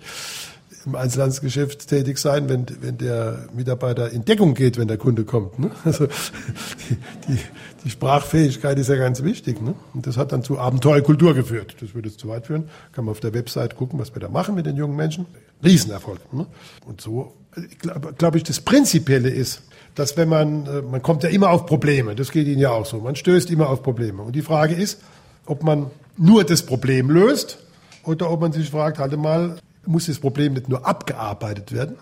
[0.86, 5.58] im Einzelhandelsgeschäft tätig sein, wenn, wenn der Mitarbeiter in Deckung geht, wenn der Kunde kommt.
[5.58, 5.70] Ne?
[5.84, 6.96] Also die,
[7.28, 7.38] die,
[7.84, 9.60] die Sprachfähigkeit ist ja ganz wichtig.
[9.60, 9.74] Ne?
[9.94, 11.76] Und das hat dann zu Abenteuerkultur geführt.
[11.80, 12.68] Das würde jetzt zu weit führen.
[12.92, 15.26] Kann man auf der Website gucken, was wir da machen mit den jungen Menschen.
[15.64, 16.32] Riesenerfolg.
[16.32, 16.46] Ne?
[16.86, 17.34] Und so,
[17.78, 19.62] glaube glaub ich, das Prinzipielle ist,
[19.96, 22.86] dass wenn man, äh, man kommt ja immer auf Probleme, das geht Ihnen ja auch
[22.86, 24.22] so, man stößt immer auf Probleme.
[24.22, 25.00] Und die Frage ist,
[25.46, 27.58] ob man nur das Problem löst
[28.04, 31.96] oder ob man sich fragt, halt mal, muss das Problem nicht nur abgearbeitet werden,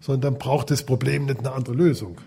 [0.00, 2.18] sondern braucht das Problem nicht eine andere Lösung.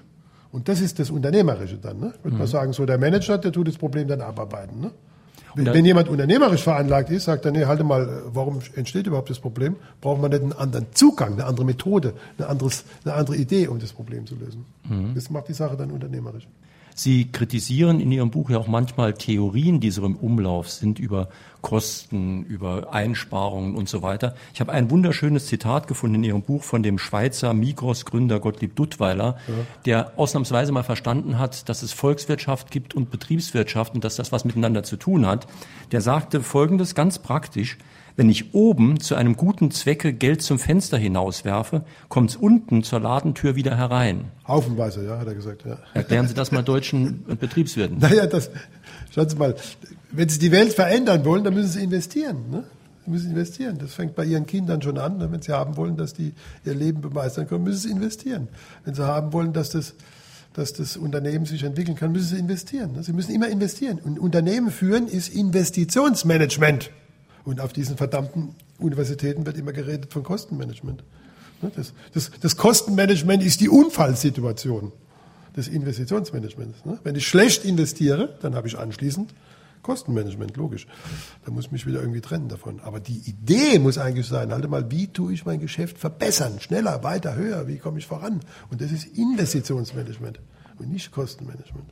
[0.52, 2.00] Und das ist das Unternehmerische dann.
[2.00, 2.14] Ne?
[2.22, 2.38] Würde mhm.
[2.38, 4.80] man sagen, so der Manager, der tut das Problem dann abarbeiten.
[4.80, 4.92] Ne?
[5.56, 9.40] Wenn, wenn, jemand unternehmerisch veranlagt ist, sagt er, nee, halte mal, warum entsteht überhaupt das
[9.40, 9.76] Problem?
[10.02, 13.80] Braucht man nicht einen anderen Zugang, eine andere Methode, eine, anderes, eine andere Idee, um
[13.80, 14.66] das Problem zu lösen.
[14.88, 15.14] Mhm.
[15.16, 16.48] Das macht die Sache dann unternehmerisch.
[16.96, 21.30] Sie kritisieren in Ihrem Buch ja auch manchmal Theorien, die so im Umlauf sind über
[21.64, 24.36] Kosten, über Einsparungen und so weiter.
[24.54, 29.38] Ich habe ein wunderschönes Zitat gefunden in Ihrem Buch von dem Schweizer Migros-Gründer Gottlieb Duttweiler,
[29.48, 29.54] ja.
[29.86, 34.46] der ausnahmsweise mal verstanden hat, dass es Volkswirtschaft gibt und Betriebswirtschaft und dass das was
[34.46, 35.48] miteinander zu tun hat.
[35.92, 37.78] Der sagte Folgendes ganz praktisch.
[38.16, 43.00] Wenn ich oben zu einem guten Zwecke Geld zum Fenster hinauswerfe, kommt es unten zur
[43.00, 44.26] Ladentür wieder herein.
[44.48, 45.66] Haufenweise, ja, hat er gesagt.
[45.66, 45.80] Ja.
[45.96, 47.98] Erklären Sie das mal deutschen Betriebswirten.
[48.04, 48.52] Naja, das,
[49.12, 49.56] schauen Sie mal,
[50.14, 52.50] wenn Sie die Welt verändern wollen, dann müssen Sie investieren.
[52.50, 52.64] Ne?
[53.06, 53.78] Sie müssen investieren.
[53.80, 55.18] Das fängt bei Ihren Kindern schon an.
[55.18, 55.32] Ne?
[55.32, 56.34] Wenn Sie haben wollen, dass die
[56.66, 58.48] ihr Leben bemeistern können, müssen Sie investieren.
[58.86, 59.96] Wenn Sie haben wollen, dass das
[60.54, 62.92] dass das Unternehmen sich entwickeln kann, müssen sie investieren.
[63.02, 64.00] Sie müssen immer investieren.
[64.04, 66.92] Und Unternehmen führen ist Investitionsmanagement.
[67.44, 71.04] Und auf diesen verdammten Universitäten wird immer geredet von Kostenmanagement.
[71.76, 74.92] Das, das, das Kostenmanagement ist die Unfallsituation
[75.56, 76.80] des Investitionsmanagements.
[77.04, 79.34] Wenn ich schlecht investiere, dann habe ich anschließend
[79.84, 80.88] Kostenmanagement, logisch.
[81.46, 82.80] Da muss ich mich wieder irgendwie trennen davon.
[82.80, 87.04] Aber die Idee muss eigentlich sein, halt mal, wie tue ich mein Geschäft verbessern, schneller,
[87.04, 88.40] weiter, höher, wie komme ich voran?
[88.72, 90.40] Und das ist Investitionsmanagement
[90.80, 91.92] und nicht Kostenmanagement.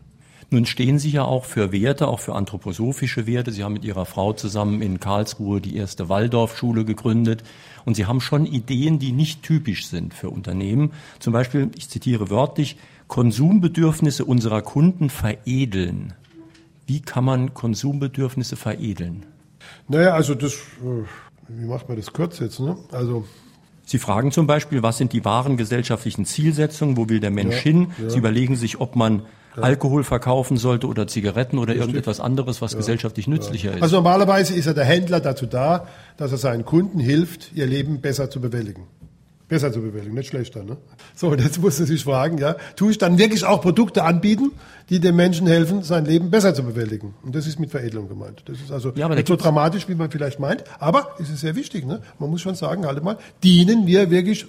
[0.54, 3.54] Nun stehen Sie ja auch für Werte, auch für anthroposophische Werte.
[3.54, 7.43] Sie haben mit Ihrer Frau zusammen in Karlsruhe die erste Waldorfschule gegründet.
[7.86, 10.91] Und Sie haben schon Ideen, die nicht typisch sind für Unternehmen.
[11.19, 12.75] Zum Beispiel, ich zitiere wörtlich,
[13.08, 16.15] Konsumbedürfnisse unserer Kunden veredeln.
[16.91, 19.25] Wie kann man Konsumbedürfnisse veredeln?
[19.88, 21.06] Naja, also das, äh,
[21.47, 22.60] wie macht man das kurz jetzt?
[22.60, 22.75] Ne?
[22.91, 23.25] Also
[23.86, 27.62] Sie fragen zum Beispiel, was sind die wahren gesellschaftlichen Zielsetzungen, wo will der Mensch ja,
[27.62, 27.91] hin?
[27.97, 28.10] Ja.
[28.10, 29.21] Sie überlegen sich, ob man
[29.56, 29.63] ja.
[29.63, 31.88] Alkohol verkaufen sollte oder Zigaretten oder Richtig.
[31.88, 33.82] irgendetwas anderes, was gesellschaftlich nützlicher ist.
[33.82, 38.01] Also normalerweise ist ja der Händler dazu da, dass er seinen Kunden hilft, ihr Leben
[38.01, 38.86] besser zu bewältigen
[39.52, 40.64] besser zu bewältigen, nicht schlechter.
[40.64, 40.78] Ne?
[41.14, 44.54] So, jetzt muss man sich fragen, ja, tue ich dann wirklich auch Produkte anbieten,
[44.90, 47.16] die dem Menschen helfen, sein Leben besser zu bewältigen?
[47.22, 48.44] Und das ist mit Veredelung gemeint.
[48.46, 51.58] Das ist also ja, nicht so dramatisch, wie man vielleicht meint, aber es ist sehr
[51.58, 51.86] wichtig.
[51.86, 52.02] Ne?
[52.18, 54.46] Man muss schon sagen, halt mal, dienen wir wirklich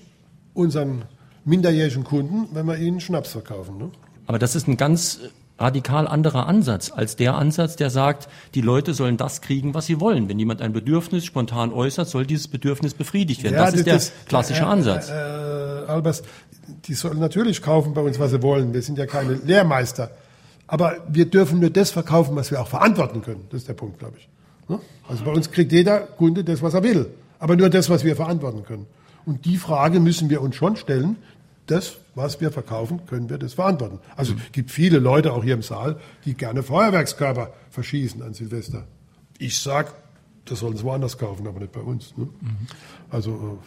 [0.54, 1.02] unseren
[1.44, 3.78] minderjährigen Kunden, wenn wir ihnen Schnaps verkaufen.
[3.78, 3.90] Ne?
[4.28, 5.18] Aber das ist ein ganz
[5.62, 10.00] radikal anderer Ansatz als der Ansatz, der sagt, die Leute sollen das kriegen, was sie
[10.00, 10.28] wollen.
[10.28, 13.54] Wenn jemand ein Bedürfnis spontan äußert, soll dieses Bedürfnis befriedigt werden.
[13.54, 15.08] Ja, das, das, ist der das, klassische äh, Ansatz.
[15.08, 16.22] Äh, Albers,
[16.84, 18.74] die sollen natürlich kaufen bei uns, was sie wollen.
[18.74, 20.10] Wir sind ja keine Lehrmeister.
[20.66, 23.44] Aber wir dürfen nur das verkaufen, was wir auch verantworten können.
[23.50, 24.28] Das ist der Punkt, glaube ich.
[24.68, 24.80] Ne?
[25.08, 27.06] Also bei uns kriegt jeder Kunde das, was er will.
[27.38, 28.86] Aber nur das, was wir verantworten können.
[29.26, 31.16] Und die Frage müssen wir uns schon stellen,
[31.66, 33.98] das, was wir verkaufen, können wir das verantworten.
[34.16, 38.86] Also es gibt viele Leute auch hier im Saal, die gerne Feuerwerkskörper verschießen an Silvester.
[39.38, 39.94] Ich sag,
[40.44, 42.16] das sollen sie woanders kaufen, aber nicht bei uns.
[42.16, 42.24] Ne?
[42.24, 42.66] Mhm.
[43.10, 43.58] Also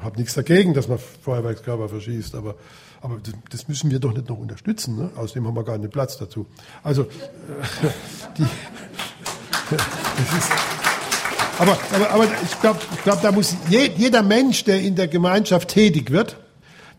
[0.00, 2.56] äh, habe nichts dagegen, dass man Feuerwerkskörper verschießt, aber,
[3.00, 4.96] aber das müssen wir doch nicht noch unterstützen.
[4.96, 5.10] Ne?
[5.16, 6.46] Außerdem haben wir gar nicht Platz dazu.
[6.82, 7.06] Also äh,
[8.38, 8.42] die,
[9.70, 10.50] das ist,
[11.58, 15.68] aber, aber, aber ich glaube, ich glaub, da muss jeder Mensch, der in der Gemeinschaft
[15.68, 16.36] tätig wird,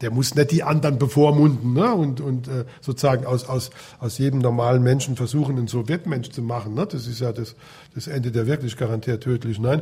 [0.02, 1.94] der muss nicht die anderen bevormunden ne?
[1.94, 6.74] und, und äh, sozusagen aus, aus, aus jedem normalen Menschen versuchen, einen Sowjetmensch zu machen.
[6.74, 6.86] Ne?
[6.86, 7.56] Das ist ja das,
[7.94, 9.60] das Ende der wirklich garantiert tödlich.
[9.60, 9.82] Nein,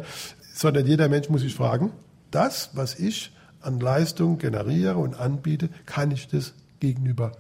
[0.53, 1.91] sondern jeder Mensch muss sich fragen,
[2.31, 7.31] das, was ich an Leistung generiere und anbiete, kann ich das gegenüber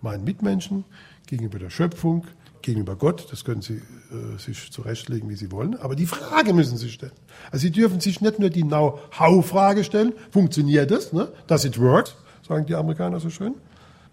[0.00, 0.84] meinen Mitmenschen,
[1.26, 2.26] gegenüber der Schöpfung,
[2.62, 6.76] gegenüber Gott, das können Sie äh, sich zurechtlegen, wie Sie wollen, aber die Frage müssen
[6.76, 7.12] Sie stellen.
[7.50, 11.28] Also Sie dürfen sich nicht nur die Know-how-Frage stellen, funktioniert das, ne?
[11.46, 12.14] does it work,
[12.46, 13.54] sagen die Amerikaner so schön,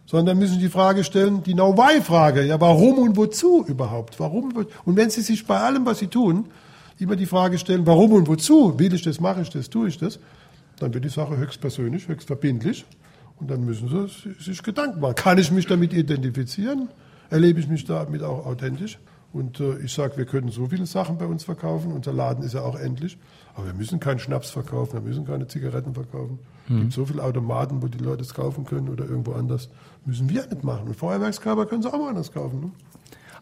[0.06, 4.20] sondern müssen die Frage stellen, die Know-why-Frage, ja, warum und wozu überhaupt?
[4.20, 4.66] Warum?
[4.86, 6.46] Und wenn Sie sich bei allem, was Sie tun,
[6.98, 9.98] immer die Frage stellen, warum und wozu, will ich das, mache ich das, tue ich
[9.98, 10.20] das,
[10.80, 12.86] dann wird die Sache höchst persönlich, höchst verbindlich
[13.40, 15.16] und dann müssen Sie sich Gedanken machen.
[15.16, 16.90] Kann ich mich damit identifizieren?
[17.30, 18.98] Erlebe ich mich damit auch authentisch?
[19.32, 21.92] Und äh, ich sage, wir können so viele Sachen bei uns verkaufen.
[21.92, 23.18] Unser Laden ist ja auch endlich.
[23.56, 26.40] Aber wir müssen keinen Schnaps verkaufen, wir müssen keine Zigaretten verkaufen.
[26.66, 26.80] Es mhm.
[26.82, 29.70] gibt so viele Automaten, wo die Leute es kaufen können oder irgendwo anders.
[30.06, 30.88] Müssen wir nicht machen.
[30.88, 32.60] Und Feuerwerkskörper können sie auch mal anders kaufen.
[32.62, 32.72] Ne?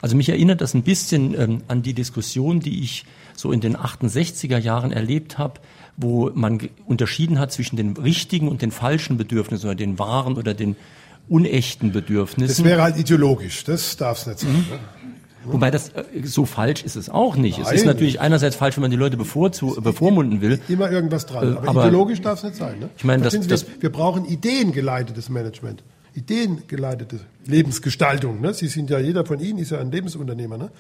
[0.02, 3.76] Also mich erinnert das ein bisschen ähm, an die Diskussion, die ich so in den
[3.76, 5.60] 68er Jahren erlebt habe,
[5.95, 10.54] wo man unterschieden hat zwischen den richtigen und den falschen Bedürfnissen oder den wahren oder
[10.54, 10.76] den
[11.30, 12.63] unechten Bedürfnissen.
[12.63, 14.52] Das wäre halt ideologisch, das darf es nicht sein.
[14.52, 14.58] Mhm.
[14.58, 14.80] Ne?
[15.54, 17.60] Wobei das äh, so falsch ist es auch nicht.
[17.60, 17.68] Nein.
[17.68, 20.60] Es ist natürlich einerseits falsch, wenn man die Leute bevorzu bevormunden will.
[20.68, 21.54] Immer irgendwas dran.
[21.54, 22.80] Äh, aber, aber ideologisch darf es nicht sein.
[22.80, 22.90] Ne?
[22.98, 25.84] Ich meine, das, das, wir brauchen ideengeleitetes Management.
[26.14, 28.42] Ideengeleitete Lebensgestaltung.
[28.42, 28.54] Ne?
[28.54, 30.58] Sie sind ja, jeder von Ihnen ist ja ein Lebensunternehmer.
[30.58, 30.72] Ne?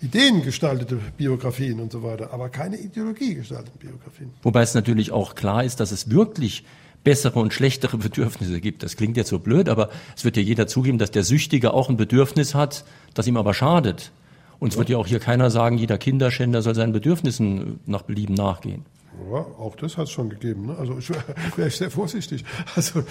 [0.00, 4.30] Ideengestaltete Biografien und so weiter, aber keine ideologiegestalteten Biografien.
[4.42, 6.64] Wobei es natürlich auch klar ist, dass es wirklich
[7.04, 8.82] bessere und schlechtere Bedürfnisse gibt.
[8.82, 11.88] Das klingt jetzt so blöd, aber es wird ja jeder zugeben, dass der Süchtige auch
[11.88, 14.10] ein Bedürfnis hat, das ihm aber schadet.
[14.58, 14.78] Und es ja.
[14.78, 18.84] wird ja auch hier keiner sagen, jeder Kinderschänder soll seinen Bedürfnissen nach Belieben nachgehen.
[19.30, 20.66] Ja, auch das hat es schon gegeben.
[20.66, 20.76] Ne?
[20.76, 21.10] Also ich
[21.56, 22.44] wäre sehr vorsichtig.
[22.74, 23.04] Also,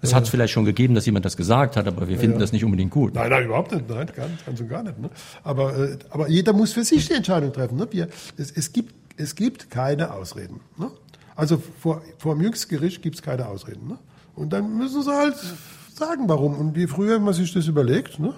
[0.00, 2.36] es hat es äh, vielleicht schon gegeben, dass jemand das gesagt hat, aber wir finden
[2.36, 2.40] ja.
[2.40, 3.14] das nicht unbedingt gut.
[3.14, 3.88] Nein, nein, überhaupt nicht.
[3.88, 4.98] Nein, ganz, ganz und gar nicht.
[4.98, 5.10] Ne?
[5.44, 7.76] Aber, äh, aber jeder muss für sich die Entscheidung treffen.
[7.76, 7.86] Ne?
[7.90, 10.60] Wir, es, es, gibt, es gibt keine Ausreden.
[10.76, 10.90] Ne?
[11.34, 13.88] Also vor, vor dem Jüngstgericht gibt es keine Ausreden.
[13.88, 13.98] Ne?
[14.34, 15.36] Und dann müssen sie halt
[15.94, 16.54] sagen, warum.
[16.54, 18.34] Und je früher man sich das überlegt, ne?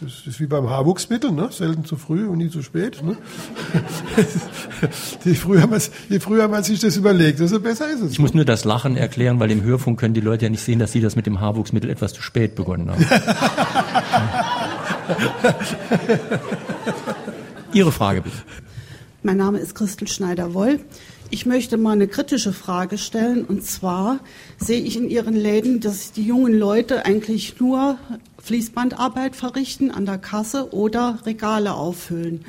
[0.00, 1.48] das ist wie beim Haarwuchsmittel, ne?
[1.50, 3.02] selten zu früh und nie zu spät.
[3.02, 3.16] Ne?
[5.24, 8.12] je, früher man, je früher man sich das überlegt, desto besser ist es.
[8.12, 10.78] Ich muss nur das Lachen erklären, weil im Hörfunk können die Leute ja nicht sehen,
[10.78, 13.04] dass sie das mit dem Haarwuchsmittel etwas zu spät begonnen haben.
[17.72, 18.36] Ihre Frage bitte.
[19.22, 20.80] Mein Name ist Christel Schneider-Woll.
[21.30, 23.44] Ich möchte mal eine kritische Frage stellen.
[23.44, 24.20] Und zwar
[24.56, 27.98] sehe ich in Ihren Läden, dass die jungen Leute eigentlich nur
[28.42, 32.46] Fließbandarbeit verrichten an der Kasse oder Regale auffüllen.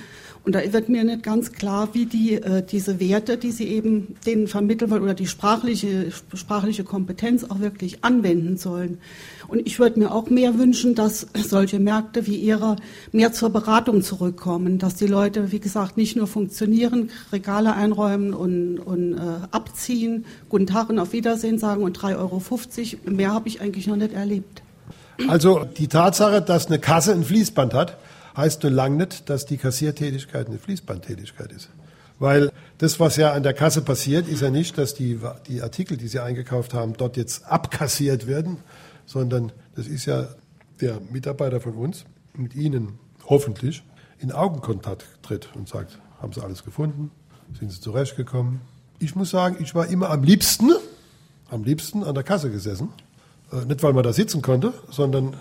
[0.50, 4.16] Und da wird mir nicht ganz klar, wie die äh, diese Werte, die sie eben
[4.26, 8.98] denen vermitteln wollen oder die sprachliche sprachliche Kompetenz auch wirklich anwenden sollen.
[9.48, 12.78] Und ich würde mir auch mehr wünschen, dass solche Märkte wie ihre
[13.12, 18.80] mehr zur Beratung zurückkommen, dass die Leute, wie gesagt, nicht nur funktionieren, Regale einräumen und,
[18.80, 19.20] und äh,
[19.52, 23.16] abziehen, guten Tag und auf Wiedersehen sagen und 3,50 Euro.
[23.16, 24.64] Mehr habe ich eigentlich noch nicht erlebt.
[25.28, 27.98] Also die Tatsache, dass eine Kasse ein Fließband hat,
[28.40, 31.70] heißt nur lang nicht, dass die Kassiertätigkeit eine Fließbandtätigkeit ist.
[32.18, 35.96] Weil das, was ja an der Kasse passiert, ist ja nicht, dass die, die Artikel,
[35.98, 38.58] die Sie eingekauft haben, dort jetzt abkassiert werden,
[39.06, 40.28] sondern das ist ja
[40.82, 43.84] der Mitarbeiter von uns mit Ihnen hoffentlich
[44.20, 47.12] in Augenkontakt tritt und sagt, haben Sie alles gefunden?
[47.58, 48.62] Sind Sie zurechtgekommen?
[49.00, 50.72] Ich muss sagen, ich war immer am liebsten,
[51.50, 52.90] am liebsten an der Kasse gesessen.
[53.52, 55.36] Äh, nicht, weil man da sitzen konnte, sondern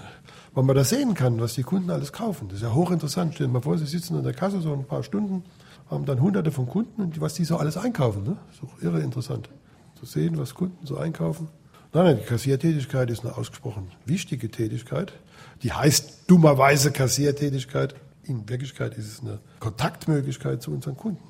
[0.54, 2.48] weil man das sehen kann, was die Kunden alles kaufen.
[2.48, 3.34] Das ist ja hochinteressant.
[3.34, 5.44] Stellen Sie mal vor, Sie sitzen an der Kasse so ein paar Stunden,
[5.90, 8.24] haben dann hunderte von Kunden und was die so alles einkaufen.
[8.24, 8.36] Ne?
[8.48, 9.48] Das ist auch irre interessant.
[9.98, 11.48] Zu sehen, was Kunden so einkaufen.
[11.92, 15.12] Nein, nein, die Kassiertätigkeit ist eine ausgesprochen wichtige Tätigkeit.
[15.62, 17.94] Die heißt dummerweise Kassiertätigkeit.
[18.22, 21.22] In Wirklichkeit ist es eine Kontaktmöglichkeit zu unseren Kunden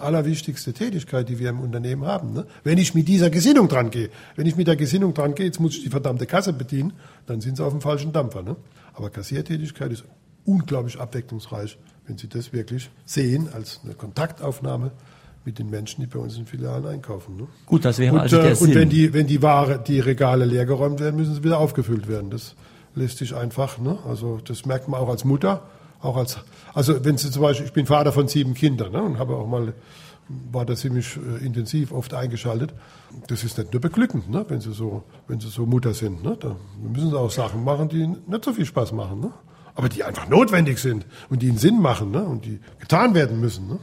[0.00, 2.32] allerwichtigste Tätigkeit, die wir im Unternehmen haben.
[2.32, 2.46] Ne?
[2.64, 5.60] Wenn ich mit dieser Gesinnung dran gehe, wenn ich mit der Gesinnung dran gehe, jetzt
[5.60, 6.92] muss ich die verdammte Kasse bedienen,
[7.26, 8.42] dann sind Sie auf dem falschen Dampfer.
[8.42, 8.56] Ne?
[8.94, 10.04] Aber Kassiertätigkeit ist
[10.44, 14.92] unglaublich abwechslungsreich, wenn Sie das wirklich sehen als eine Kontaktaufnahme
[15.44, 17.36] mit den Menschen, die bei uns in Filialen einkaufen.
[17.36, 17.46] Ne?
[17.66, 18.68] Gut, das wäre und, also der äh, Sinn.
[18.68, 22.30] Und wenn die, wenn die Ware, die Regale leergeräumt werden, müssen sie wieder aufgefüllt werden.
[22.30, 22.54] Das
[22.94, 23.98] lässt sich einfach, ne?
[24.06, 25.62] also das merkt man auch als Mutter,
[26.02, 26.38] auch als,
[26.74, 29.46] also wenn Sie zum Beispiel, ich bin Vater von sieben Kindern ne, und habe auch
[29.46, 29.74] mal,
[30.52, 32.72] war da ziemlich äh, intensiv oft eingeschaltet.
[33.26, 36.22] Das ist nicht nur beglückend, ne, wenn Sie so, wenn Sie so Mutter sind.
[36.22, 39.32] Ne, da müssen Sie auch Sachen machen, die nicht so viel Spaß machen, ne,
[39.74, 43.40] aber die einfach notwendig sind und die einen Sinn machen ne, und die getan werden
[43.40, 43.68] müssen.
[43.68, 43.78] Ne.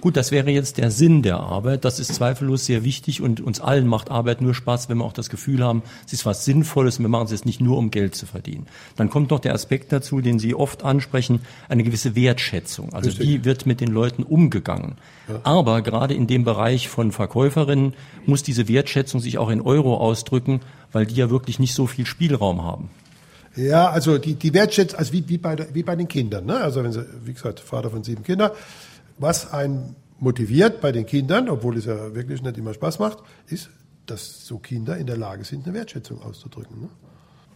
[0.00, 1.84] Gut, das wäre jetzt der Sinn der Arbeit.
[1.84, 5.12] Das ist zweifellos sehr wichtig und uns allen macht Arbeit nur Spaß, wenn wir auch
[5.12, 7.90] das Gefühl haben, es ist was Sinnvolles und wir machen es jetzt nicht nur, um
[7.90, 8.66] Geld zu verdienen.
[8.96, 12.92] Dann kommt noch der Aspekt dazu, den Sie oft ansprechen, eine gewisse Wertschätzung.
[12.92, 13.28] Also Richtig.
[13.28, 14.96] wie wird mit den Leuten umgegangen?
[15.42, 20.60] Aber gerade in dem Bereich von Verkäuferinnen muss diese Wertschätzung sich auch in Euro ausdrücken,
[20.92, 22.90] weil die ja wirklich nicht so viel Spielraum haben.
[23.56, 26.46] Ja, also die, die Wertschätzung, also wie, wie, bei, wie bei den Kindern.
[26.46, 26.56] Ne?
[26.60, 28.52] Also wenn Sie, wie gesagt, Vater von sieben Kindern,
[29.18, 33.70] was einen motiviert bei den Kindern, obwohl es ja wirklich nicht immer Spaß macht, ist,
[34.06, 36.80] dass so Kinder in der Lage sind, eine Wertschätzung auszudrücken.
[36.80, 36.88] Ne?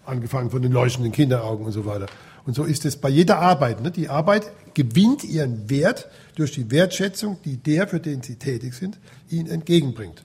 [0.05, 2.07] Angefangen von den leuchtenden Kinderaugen und so weiter.
[2.45, 3.81] Und so ist es bei jeder Arbeit.
[3.83, 3.91] Ne?
[3.91, 8.99] Die Arbeit gewinnt ihren Wert durch die Wertschätzung, die der, für den sie tätig sind,
[9.29, 10.25] ihnen entgegenbringt.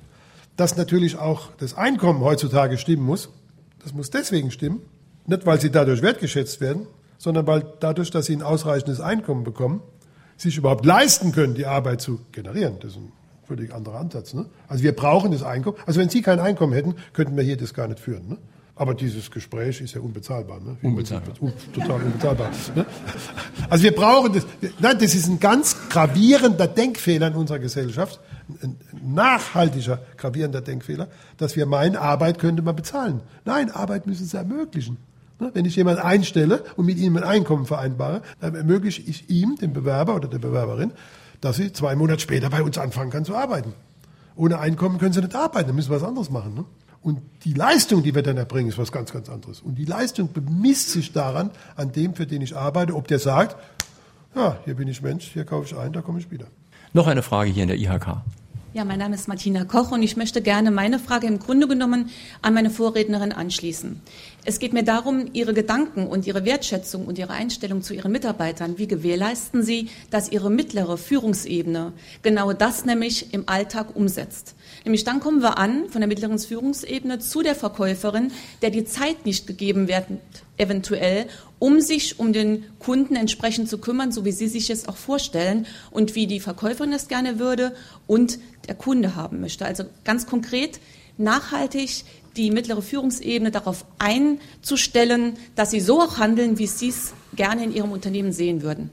[0.55, 3.29] Dass natürlich auch das Einkommen heutzutage stimmen muss,
[3.83, 4.81] das muss deswegen stimmen,
[5.27, 6.87] nicht weil sie dadurch wertgeschätzt werden,
[7.19, 9.81] sondern weil dadurch, dass sie ein ausreichendes Einkommen bekommen,
[10.37, 12.75] sich überhaupt leisten können, die Arbeit zu generieren.
[12.79, 13.11] Das ist ein
[13.45, 14.33] völlig anderer Ansatz.
[14.33, 14.45] Ne?
[14.67, 15.77] Also wir brauchen das Einkommen.
[15.85, 18.27] Also wenn Sie kein Einkommen hätten, könnten wir hier das gar nicht führen.
[18.29, 18.37] Ne?
[18.75, 20.59] Aber dieses Gespräch ist ja unbezahlbar.
[20.59, 20.77] Ne?
[20.83, 21.33] Unbezahlbar.
[21.41, 22.51] Un total unbezahlbar.
[22.75, 22.85] Ne?
[23.69, 24.45] Also wir brauchen das.
[24.79, 28.19] Nein, das ist ein ganz gravierender Denkfehler in unserer Gesellschaft,
[28.61, 33.21] ein nachhaltiger gravierender Denkfehler, dass wir meinen, Arbeit könnte man bezahlen.
[33.45, 34.97] Nein, Arbeit müssen Sie ermöglichen.
[35.39, 39.73] Wenn ich jemanden einstelle und mit ihm ein Einkommen vereinbare, dann ermögliche ich ihm, dem
[39.73, 40.91] Bewerber oder der Bewerberin,
[41.41, 43.73] dass sie zwei Monate später bei uns anfangen kann zu arbeiten.
[44.35, 46.55] Ohne Einkommen können sie nicht arbeiten, dann müssen wir was anderes machen.
[46.55, 46.65] Ne?
[47.01, 49.61] Und die Leistung, die wir dann erbringen, ist was ganz, ganz anderes.
[49.61, 53.55] Und die Leistung bemisst sich daran, an dem, für den ich arbeite, ob der sagt,
[54.35, 56.47] ja, hier bin ich Mensch, hier kaufe ich ein, da komme ich wieder.
[56.93, 58.21] Noch eine Frage hier in der IHK.
[58.73, 62.09] Ja, mein Name ist Martina Koch und ich möchte gerne meine Frage im Grunde genommen
[62.43, 64.01] an meine Vorrednerin anschließen.
[64.49, 68.77] Es geht mir darum, Ihre Gedanken und Ihre Wertschätzung und Ihre Einstellung zu Ihren Mitarbeitern.
[68.77, 74.55] Wie gewährleisten Sie, dass Ihre mittlere Führungsebene genau das nämlich im Alltag umsetzt?
[74.85, 78.31] Nämlich dann kommen wir an von der mittleren Führungsebene zu der Verkäuferin,
[78.61, 80.05] der die Zeit nicht gegeben wird,
[80.55, 81.25] eventuell,
[81.59, 85.67] um sich um den Kunden entsprechend zu kümmern, so wie Sie sich es auch vorstellen
[85.91, 87.75] und wie die Verkäuferin es gerne würde
[88.07, 89.65] und der Kunde haben möchte.
[89.65, 90.79] Also ganz konkret
[91.17, 92.05] nachhaltig
[92.37, 97.73] die mittlere Führungsebene darauf einzustellen, dass sie so auch handeln, wie Sie es gerne in
[97.73, 98.89] Ihrem Unternehmen sehen würden.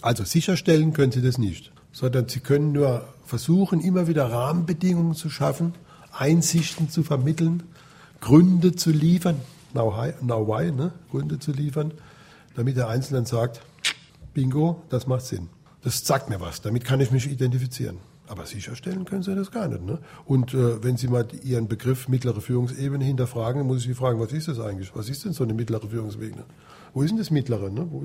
[0.00, 5.30] Also sicherstellen können Sie das nicht, sondern Sie können nur versuchen, immer wieder Rahmenbedingungen zu
[5.30, 5.74] schaffen,
[6.12, 7.64] Einsichten zu vermitteln,
[8.20, 9.40] Gründe zu liefern,
[9.74, 10.92] Now why, now why ne?
[11.10, 11.92] Gründe zu liefern,
[12.54, 13.60] damit der Einzelne sagt,
[14.32, 15.48] bingo, das macht Sinn.
[15.82, 17.98] Das sagt mir was, damit kann ich mich identifizieren.
[18.26, 19.84] Aber sicherstellen können Sie das gar nicht.
[19.84, 19.98] Ne?
[20.24, 24.18] Und äh, wenn Sie mal Ihren Begriff mittlere Führungsebene hinterfragen, dann muss ich Sie fragen,
[24.18, 24.90] was ist das eigentlich?
[24.94, 26.44] Was ist denn so eine mittlere Führungsebene?
[26.94, 27.70] Wo ist denn das Mittlere?
[27.70, 27.86] Ne?
[27.90, 28.00] Wo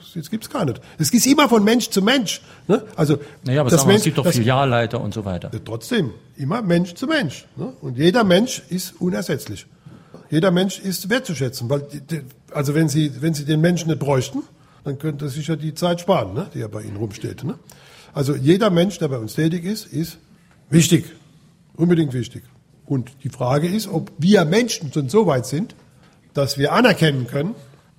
[0.00, 0.80] ist denn, das gibt's gar nicht.
[0.98, 2.40] Es geht immer von Mensch zu Mensch.
[2.66, 2.82] Ne?
[2.96, 5.50] Also naja, aber das sagen wir, Mensch, es gibt doch das- Filialleiter und so weiter.
[5.52, 7.46] ja, trotzdem, immer Mensch zu Mensch.
[7.56, 7.72] Ne?
[7.80, 9.66] Und jeder Mensch ist unersetzlich.
[10.30, 11.70] Jeder Mensch ist wertzuschätzen.
[11.70, 11.86] Weil
[12.50, 14.42] also wenn Sie, wenn Sie den Menschen nicht bräuchten,
[14.82, 16.50] dann könnte sich ja die Zeit sparen, ne?
[16.54, 17.44] die ja bei Ihnen rumsteht.
[17.44, 17.54] Ne?
[18.14, 20.18] Also jeder Mensch, der bei uns tätig ist, ist
[20.70, 21.04] wichtig.
[21.76, 22.44] Unbedingt wichtig.
[22.86, 25.74] Und die Frage ist, ob wir Menschen schon so weit sind,
[26.32, 27.54] dass wir anerkennen können,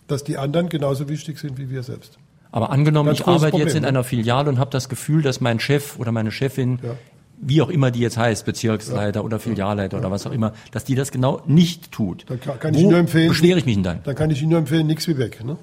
[0.08, 2.18] dass die anderen genauso wichtig sind wie wir selbst.
[2.52, 3.88] Aber angenommen, Ganz ich arbeite jetzt Problem, in ne?
[3.90, 6.96] einer Filiale und habe das Gefühl, dass mein Chef oder meine Chefin, Ja.
[7.42, 10.96] wie auch immer die jetzt heißt, Bezirksleiter oder Filialleiter oder was auch immer, dass die
[10.96, 12.24] das genau nicht tut.
[12.30, 13.28] Dann kann, kann ich Wo Ihnen nur empfehlen.
[13.30, 14.00] beschwere ich mich denn dann?
[14.04, 15.44] Dann kann ich Ihnen nur empfehlen, nichts wie weg.
[15.44, 15.58] Ne?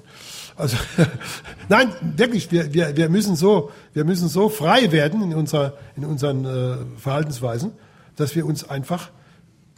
[0.55, 0.77] Also
[1.69, 6.05] nein, wirklich, wir, wir, wir, müssen so, wir müssen so frei werden in, unserer, in
[6.05, 7.71] unseren äh, Verhaltensweisen,
[8.15, 9.09] dass wir uns einfach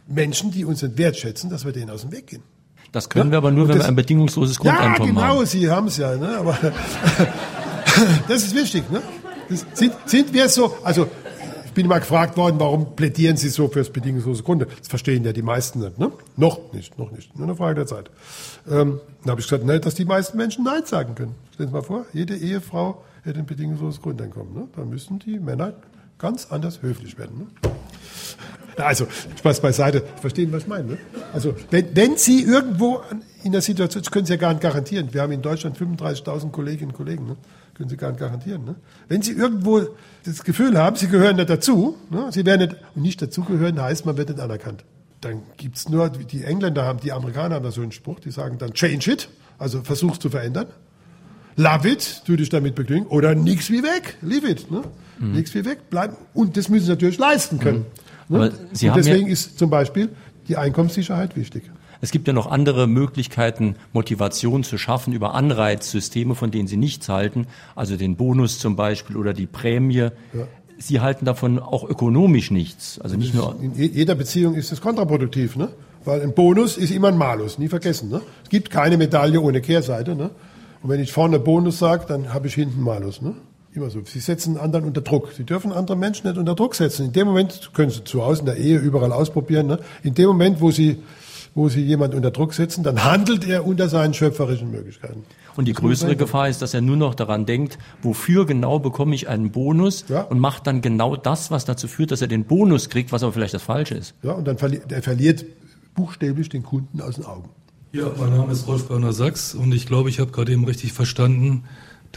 [0.06, 2.42] Menschen, die uns wertschätzen, dass wir denen aus dem Weg gehen.
[2.92, 5.26] Das können Ja, wir aber nur, und wenn das- wir ein bedingungsloses Ja, Grundeinkommen genau,
[5.38, 5.46] haben.
[5.46, 6.16] Sie haben es ja.
[6.16, 6.36] Ne?
[6.38, 6.56] Aber
[8.28, 8.90] das ist wichtig.
[8.90, 9.02] Ne?
[9.48, 11.08] Das sind, sind wir so, also
[11.76, 14.66] bin mal gefragt worden, warum plädieren Sie so für das bedingungslose Grunde?
[14.78, 15.98] Das verstehen ja die meisten nicht.
[15.98, 16.10] Ne?
[16.36, 17.36] Noch nicht, noch nicht.
[17.36, 18.10] Nur eine Frage der Zeit.
[18.66, 21.34] Ähm, dann habe ich gesagt, ne, dass die meisten Menschen Nein sagen können.
[21.52, 24.54] Stellen Sie mal vor, jede Ehefrau hätte ein bedingungsloses Grundeinkommen.
[24.54, 24.68] Ne?
[24.74, 25.74] Da müssen die Männer
[26.18, 27.38] ganz anders höflich werden.
[27.62, 27.70] Ne?
[28.78, 29.06] Also,
[29.38, 30.02] Spaß beiseite.
[30.20, 30.84] Verstehen, was ich meine.
[30.84, 30.98] Ne?
[31.32, 33.00] Also, wenn, wenn Sie irgendwo
[33.42, 35.08] in der Situation, das können Sie ja gar nicht garantieren.
[35.12, 37.26] Wir haben in Deutschland 35.000 Kolleginnen und Kollegen.
[37.26, 37.36] Ne?
[37.76, 38.64] Können Sie gar nicht garantieren.
[38.64, 38.74] Ne?
[39.08, 39.82] Wenn Sie irgendwo
[40.24, 42.28] das Gefühl haben, Sie gehören nicht dazu, ne?
[42.32, 44.84] Sie werden nicht, und nicht dazugehören heißt, man wird nicht anerkannt.
[45.20, 48.56] Dann gibt's nur, die Engländer haben, die Amerikaner haben da so einen Spruch, die sagen
[48.58, 50.66] dann, change it, also versuch's zu verändern.
[51.56, 54.82] Love it, tu dich damit begnügen, oder nix wie weg, leave it, ne?
[55.18, 55.32] Mhm.
[55.32, 56.16] Nix wie weg, bleiben.
[56.34, 57.84] Und das müssen sie natürlich leisten können.
[58.28, 58.36] Ne?
[58.38, 60.08] Aber Sie Und haben ja- deswegen ist zum Beispiel
[60.48, 61.62] die Einkommenssicherheit wichtig.
[62.00, 67.08] Es gibt ja noch andere Möglichkeiten, Motivation zu schaffen über Anreizsysteme, von denen Sie nichts
[67.08, 70.08] halten, also den Bonus zum Beispiel oder die Prämie.
[70.78, 73.00] Sie halten davon auch ökonomisch nichts.
[73.00, 73.56] Also nicht nur.
[73.62, 75.68] In je- jeder Beziehung ist es kontraproduktiv, ne?
[76.04, 78.10] Weil ein Bonus ist immer ein Malus, nie vergessen.
[78.10, 78.20] Ne?
[78.44, 80.14] Es gibt keine Medaille ohne Kehrseite.
[80.14, 80.30] Ne?
[80.82, 83.20] Und wenn ich vorne Bonus sage, dann habe ich hinten Malus.
[83.22, 83.34] Ne?
[83.72, 84.00] Immer so.
[84.04, 85.32] Sie setzen anderen unter Druck.
[85.36, 87.06] Sie dürfen andere Menschen nicht unter Druck setzen.
[87.06, 89.66] In dem Moment können Sie zu Hause in der Ehe überall ausprobieren.
[89.66, 89.80] Ne?
[90.04, 90.98] In dem Moment, wo Sie,
[91.56, 95.24] wo Sie jemand unter Druck setzen, dann handelt er unter seinen schöpferischen Möglichkeiten.
[95.56, 96.14] Und die Das größere.
[96.14, 100.20] Gefahr ist, dass er nur noch daran denkt, wofür genau bekomme ich einen Bonus Ja.
[100.20, 103.32] und macht dann genau das, was dazu führt, dass er den Bonus kriegt, was aber
[103.32, 104.14] vielleicht das Falsche ist.
[104.22, 105.46] Ja, und dann verli er verliert
[105.94, 107.48] buchstäblich den Kunden aus den Augen.
[107.92, 110.92] Ja, mein Name ist Rolf Berner Sachs und ich glaube, ich habe gerade eben richtig
[110.92, 111.64] verstanden,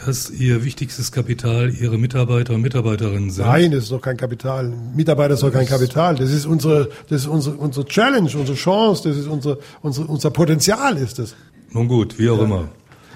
[0.04, 3.44] dass Ihr wichtigstes Kapital Ihre Mitarbeiter und Mitarbeiterinnen sind.
[3.46, 4.72] Nein, das ist doch kein Kapital.
[4.94, 6.16] Mitarbeiter ist doch kein Kapital.
[6.16, 10.30] Das ist unsere, das ist unsere, unsere Challenge, unsere Chance, das ist unsere, unsere, unser
[10.30, 11.34] Potenzial ist das.
[11.72, 12.68] Nun gut, wie auch immer.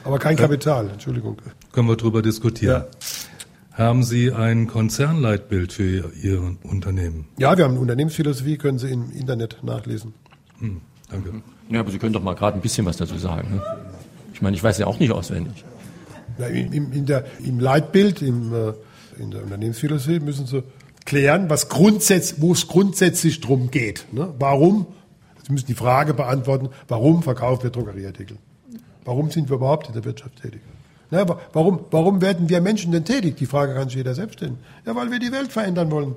[0.05, 1.39] Aber kein Kapital, Entschuldigung.
[1.73, 2.85] Können wir drüber diskutieren.
[2.85, 3.87] Ja.
[3.87, 7.27] Haben Sie ein Konzernleitbild für Ihr, Ihr Unternehmen?
[7.39, 10.15] Ja, wir haben eine Unternehmensphilosophie, können Sie im Internet nachlesen.
[10.61, 11.43] Hm, danke.
[11.71, 13.49] Ja, aber Sie können doch mal gerade ein bisschen was dazu sagen.
[13.51, 13.63] Ne?
[14.33, 15.65] Ich meine, ich weiß ja auch nicht auswendig.
[16.39, 18.73] Im, im, in der, Im Leitbild, im, äh,
[19.21, 20.63] in der Unternehmensphilosophie müssen Sie
[21.05, 24.07] klären, was grundsätzlich, wo es grundsätzlich drum geht.
[24.13, 24.35] Ne?
[24.39, 24.87] Warum?
[25.47, 28.39] Sie müssen die Frage beantworten, warum verkaufen wir Drogerieartikel?
[29.05, 30.61] Warum sind wir überhaupt in der Wirtschaft tätig?
[31.11, 33.37] Na, warum, warum werden wir Menschen denn tätig?
[33.37, 34.59] Die Frage kann sich jeder selbst stellen.
[34.87, 36.15] Ja, weil wir die Welt verändern wollen.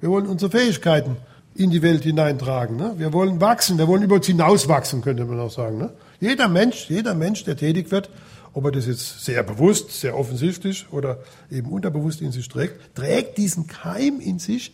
[0.00, 1.16] Wir wollen unsere Fähigkeiten
[1.54, 2.76] in die Welt hineintragen.
[2.76, 2.94] Ne?
[2.98, 5.78] Wir wollen wachsen, wir wollen über uns hinauswachsen, könnte man auch sagen.
[5.78, 5.90] Ne?
[6.20, 8.10] Jeder Mensch, jeder Mensch, der tätig wird,
[8.52, 11.18] ob er das jetzt sehr bewusst, sehr offensichtlich oder
[11.50, 14.72] eben unterbewusst in sich trägt, trägt diesen Keim in sich.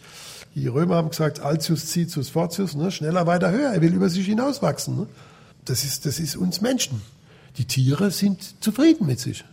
[0.54, 2.90] Die Römer haben gesagt, altius citius fortius, ne?
[2.90, 3.72] schneller, weiter, höher.
[3.72, 4.96] Er will über sich hinauswachsen.
[4.96, 5.06] Ne?
[5.64, 7.02] Das, ist, das ist uns Menschen.
[7.56, 9.44] Die Tiere sind zufrieden mit sich.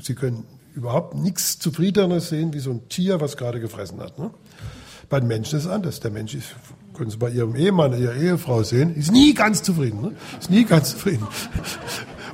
[0.00, 4.18] Sie können überhaupt nichts Zufriedeneres sehen wie so ein Tier, was gerade gefressen hat.
[4.18, 4.30] Ne?
[5.08, 6.00] Bei den Menschen ist es anders.
[6.00, 6.54] Der Mensch ist,
[6.94, 10.00] können Sie bei Ihrem Ehemann, Ihrer Ehefrau sehen, ist nie ganz zufrieden.
[10.00, 10.12] Ne?
[10.38, 11.26] Ist nie ganz zufrieden.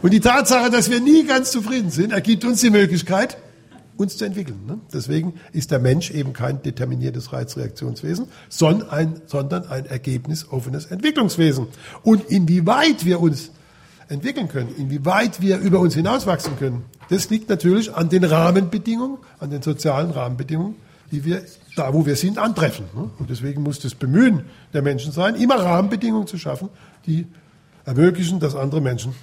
[0.04, 3.38] Und die Tatsache, dass wir nie ganz zufrieden sind, ergibt uns die Möglichkeit,
[3.96, 4.60] uns zu entwickeln.
[4.66, 4.78] Ne?
[4.92, 11.68] Deswegen ist der Mensch eben kein determiniertes Reizreaktionswesen, sondern ein, sondern ein ergebnisoffenes Entwicklungswesen.
[12.02, 13.50] Und inwieweit wir uns
[14.10, 19.48] entwickeln können, inwieweit wir über uns hinauswachsen können, das liegt natürlich an den Rahmenbedingungen, an
[19.48, 20.74] den sozialen Rahmenbedingungen,
[21.12, 21.40] die wir
[21.76, 22.84] da, wo wir sind, antreffen.
[22.94, 23.08] ne?
[23.18, 24.42] Und deswegen muss das Bemühen
[24.74, 26.68] der Menschen sein, immer Rahmenbedingungen zu schaffen,
[27.06, 27.26] die
[27.86, 29.14] ermöglichen, dass andere Menschen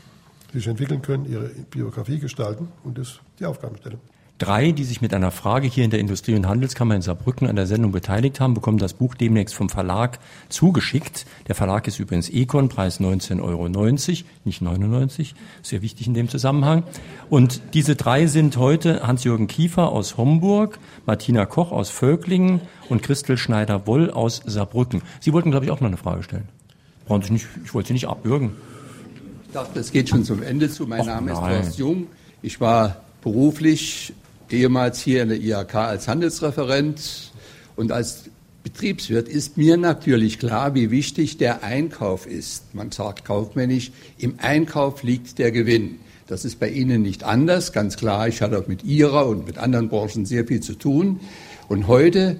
[0.53, 3.99] sich entwickeln können, ihre Biografie gestalten und das ist die Aufgabenstellung.
[4.41, 7.55] Drei, die sich mit einer Frage hier in der Industrie- und Handelskammer in Saarbrücken an
[7.55, 10.17] der Sendung beteiligt haben, bekommen das Buch demnächst vom Verlag
[10.49, 11.27] zugeschickt.
[11.47, 13.69] Der Verlag ist übrigens Econ, Preis 19,90 Euro,
[14.43, 16.81] nicht 99, sehr wichtig in dem Zusammenhang.
[17.29, 23.37] Und diese drei sind heute Hans-Jürgen Kiefer aus Homburg, Martina Koch aus Völklingen und Christel
[23.37, 25.03] Schneider-Woll aus Saarbrücken.
[25.19, 26.49] Sie wollten, glaube ich, auch noch eine Frage stellen.
[27.05, 28.53] Brauchen Sie nicht, ich wollte Sie nicht abwürgen.
[29.51, 30.87] Ich dachte, es geht schon zum Ende zu.
[30.87, 31.41] Mein Och, Name ist.
[31.41, 32.07] Horst Jung.
[32.41, 34.13] Ich war beruflich
[34.49, 37.33] ehemals hier in der IHK als Handelsreferent
[37.75, 38.29] und als
[38.63, 42.73] Betriebswirt ist mir natürlich klar, wie wichtig der Einkauf ist.
[42.73, 45.99] Man sagt kaufmännisch, im Einkauf liegt der Gewinn.
[46.27, 48.29] Das ist bei Ihnen nicht anders, ganz klar.
[48.29, 51.19] Ich hatte auch mit Ihrer und mit anderen Branchen sehr viel zu tun.
[51.67, 52.39] Und heute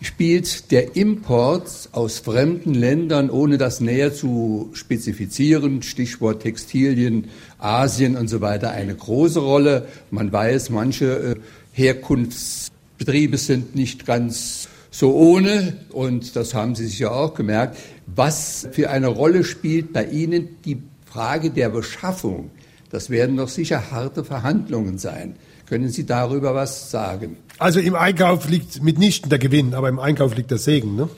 [0.00, 7.28] spielt der Import aus fremden Ländern, ohne das näher zu spezifizieren, Stichwort Textilien,
[7.58, 9.88] Asien und so weiter, eine große Rolle.
[10.10, 11.34] Man weiß, manche äh,
[11.72, 17.76] Herkunftsbetriebe sind nicht ganz so ohne, und das haben Sie sich ja auch gemerkt.
[18.06, 22.50] Was für eine Rolle spielt bei Ihnen die Frage der Beschaffung?
[22.90, 25.36] Das werden doch sicher harte Verhandlungen sein.
[25.68, 27.36] Können Sie darüber was sagen?
[27.58, 30.96] Also im Einkauf liegt mitnichten der Gewinn, aber im Einkauf liegt der Segen.
[30.96, 31.10] Ne?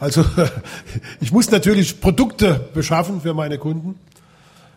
[0.00, 0.24] Also
[1.20, 3.96] ich muss natürlich Produkte beschaffen für meine Kunden,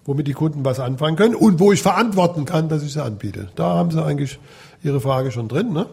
[0.04, 3.50] womit die Kunden was anfangen können und wo ich verantworten kann, dass ich sie anbiete.
[3.56, 4.38] Da haben Sie eigentlich
[4.84, 5.72] Ihre Frage schon drin.
[5.72, 5.86] Ne?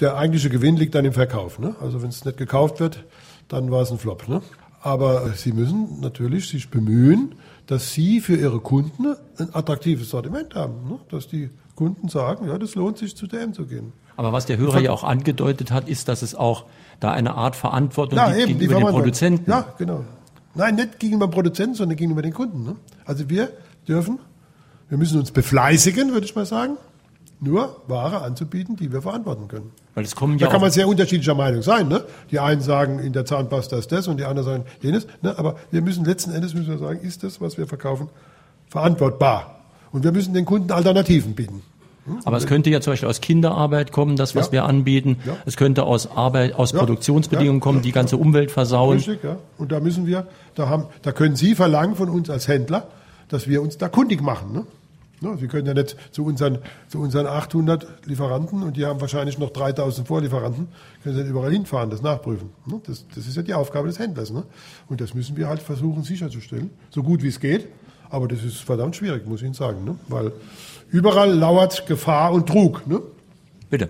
[0.00, 1.60] Der eigentliche Gewinn liegt dann im Verkauf.
[1.60, 1.76] Ne?
[1.80, 3.04] Also wenn es nicht gekauft wird,
[3.46, 4.26] dann war es ein Flop.
[4.26, 4.42] Ne?
[4.80, 10.88] Aber Sie müssen natürlich sich bemühen, dass Sie für Ihre Kunden ein attraktives Sortiment haben.
[10.88, 10.98] Ne?
[11.10, 13.92] Dass die Kunden sagen, ja, das lohnt sich zu DM zu gehen.
[14.16, 16.66] Aber was der Hörer ja auch angedeutet hat, ist, dass es auch
[17.00, 18.94] da eine Art Verantwortung Ja, gibt eben, gegenüber den.
[18.94, 19.50] Produzenten.
[19.50, 20.04] Ja, genau.
[20.54, 22.62] Nein, nicht gegenüber dem Produzenten, sondern gegenüber den Kunden.
[22.62, 22.76] Ne?
[23.06, 23.48] Also wir
[23.88, 24.18] dürfen,
[24.88, 26.76] wir müssen uns befleißigen, würde ich mal sagen,
[27.40, 29.72] nur Ware anzubieten, die wir verantworten können.
[29.94, 31.88] Weil es kommen Da ja kann auch, man sehr unterschiedlicher Meinung sein.
[31.88, 32.04] Ne?
[32.30, 35.06] Die einen sagen, in der Zahnpasta ist das und die anderen sagen jenes.
[35.22, 35.36] Ne?
[35.38, 38.10] Aber wir müssen letzten Endes müssen wir sagen, ist das, was wir verkaufen,
[38.68, 39.61] verantwortbar.
[39.92, 41.62] Und wir müssen den Kunden Alternativen bieten.
[42.24, 44.52] aber es könnte ja zum Beispiel aus Kinderarbeit kommen, das, was Ja.
[44.52, 45.18] wir anbieten.
[45.24, 45.36] Ja.
[45.46, 46.80] Es könnte aus Arbeit, aus Ja.
[46.80, 48.96] Produktionsbedingungen kommen, die ganze Umwelt versauen.
[48.96, 49.36] Richtig, ja.
[49.56, 50.26] Und da müssen wir,
[50.56, 52.88] da haben, da können Sie verlangen von uns als Händler,
[53.28, 54.52] dass wir uns da kundig machen.
[54.52, 54.66] Ne?
[55.20, 59.38] Ja, Sie können ja nicht zu unseren, zu unseren 800 Lieferanten und die haben wahrscheinlich
[59.38, 60.66] noch 3000 Vorlieferanten,
[61.04, 62.50] können Sie nicht überall hinfahren, das nachprüfen.
[62.66, 62.80] Ne?
[62.84, 64.32] Das, das ist ja die Aufgabe des Händlers.
[64.32, 64.42] Ne?
[64.88, 67.68] Und das müssen wir halt versuchen sicherzustellen, so gut wie es geht.
[68.12, 69.96] Aber das ist verdammt schwierig, muss ich Ihnen sagen, ne?
[70.08, 70.32] weil
[70.90, 72.86] überall lauert Gefahr und Trug.
[72.86, 73.00] Ne?
[73.70, 73.88] Bitte.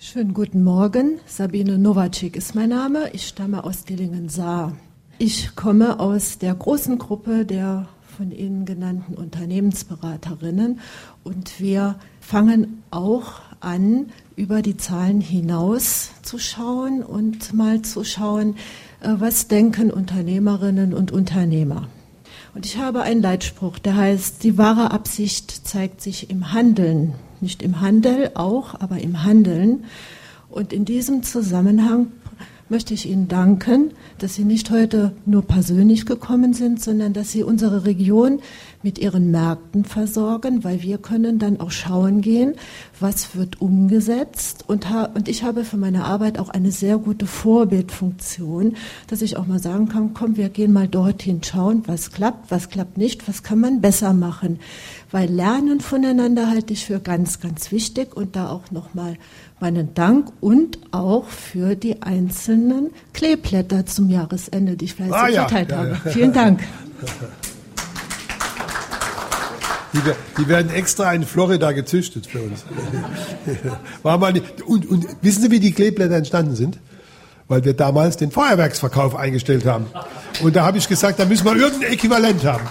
[0.00, 1.20] Schönen guten Morgen.
[1.26, 3.10] Sabine Nowacek ist mein Name.
[3.12, 4.74] Ich stamme aus Dillingen-Saar.
[5.18, 7.86] Ich komme aus der großen Gruppe der
[8.16, 10.80] von Ihnen genannten Unternehmensberaterinnen
[11.22, 18.56] und wir fangen auch an, über die Zahlen hinaus zu schauen und mal zu schauen,
[19.02, 21.86] äh, was denken Unternehmerinnen und Unternehmer.
[22.54, 27.14] Und ich habe einen Leitspruch, der heißt, die wahre Absicht zeigt sich im Handeln.
[27.40, 29.84] Nicht im Handel auch, aber im Handeln.
[30.50, 32.12] Und in diesem Zusammenhang
[32.72, 37.42] möchte ich Ihnen danken, dass Sie nicht heute nur persönlich gekommen sind, sondern dass Sie
[37.42, 38.40] unsere Region
[38.82, 42.54] mit Ihren Märkten versorgen, weil wir können dann auch schauen gehen,
[42.98, 44.64] was wird umgesetzt.
[44.68, 48.74] Und, und ich habe für meine Arbeit auch eine sehr gute Vorbildfunktion,
[49.06, 52.70] dass ich auch mal sagen kann, komm, wir gehen mal dorthin schauen, was klappt, was
[52.70, 54.60] klappt nicht, was kann man besser machen.
[55.10, 59.18] Weil Lernen voneinander halte ich für ganz, ganz wichtig und da auch nochmal
[59.62, 65.48] meinen Dank und auch für die einzelnen Kleeblätter zum Jahresende, die ich fleißig Ah, ja,
[65.48, 66.00] verteilt ja, habe.
[66.04, 66.10] ja.
[66.10, 66.60] Vielen Dank.
[69.94, 70.00] Die,
[70.38, 72.64] die werden extra in Florida gezüchtet für uns.
[74.02, 74.32] War mal
[74.66, 76.78] und, und wissen Sie, wie die Kleeblätter entstanden sind?
[77.48, 79.86] Weil wir damals den Feuerwerksverkauf eingestellt haben.
[80.42, 82.64] Und da habe ich gesagt, da müssen wir irgendein Äquivalent haben.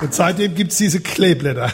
[0.00, 1.70] Und seitdem gibt's diese Kleeblätter.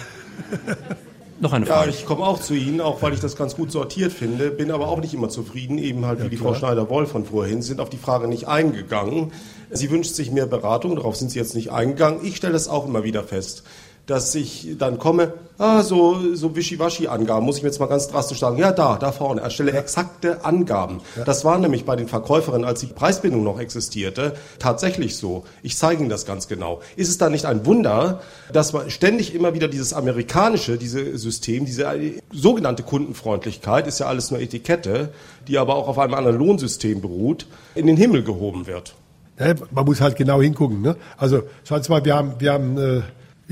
[1.43, 1.90] Noch eine Ja, Frage.
[1.90, 4.86] ich komme auch zu Ihnen, auch weil ich das ganz gut sortiert finde, bin aber
[4.86, 7.97] auch nicht immer zufrieden, eben halt wie die Frau Schneider-Woll von vorhin, sind auf die
[7.97, 9.32] Frage nicht eingegangen.
[9.68, 12.20] Sie wünscht sich mehr Beratung, darauf sind Sie jetzt nicht eingegangen.
[12.24, 13.64] Ich stelle das auch immer wieder fest,
[14.07, 18.40] dass ich dann komme, ah, so, so Wischiwaschi-Angaben, muss ich mir jetzt mal ganz drastisch
[18.40, 21.00] sagen, ja, da, da vorne, erstelle exakte Angaben.
[21.24, 25.44] Das war nämlich bei den Verkäuferinnen, als die Preisbindung noch existierte, tatsächlich so.
[25.62, 26.80] Ich zeige Ihnen das ganz genau.
[26.96, 28.20] Ist es da nicht ein Wunder,
[28.53, 31.86] dass man ständig immer wieder dieses amerikanische, dieses System, diese
[32.32, 35.11] sogenannte Kundenfreundlichkeit, ist ja alles nur Etikette,
[35.46, 38.94] die aber auch auf einem anderen Lohnsystem beruht, in den Himmel gehoben wird?
[39.38, 40.82] Ja, man muss halt genau hingucken.
[40.82, 40.96] Ne?
[41.16, 43.03] Also schauen Sie mal, wir haben, wir haben äh,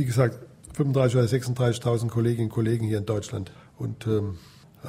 [0.01, 0.39] wie gesagt,
[0.73, 3.53] 35 oder 36.000 Kolleginnen und Kollegen hier in Deutschland.
[3.77, 4.39] Und ähm,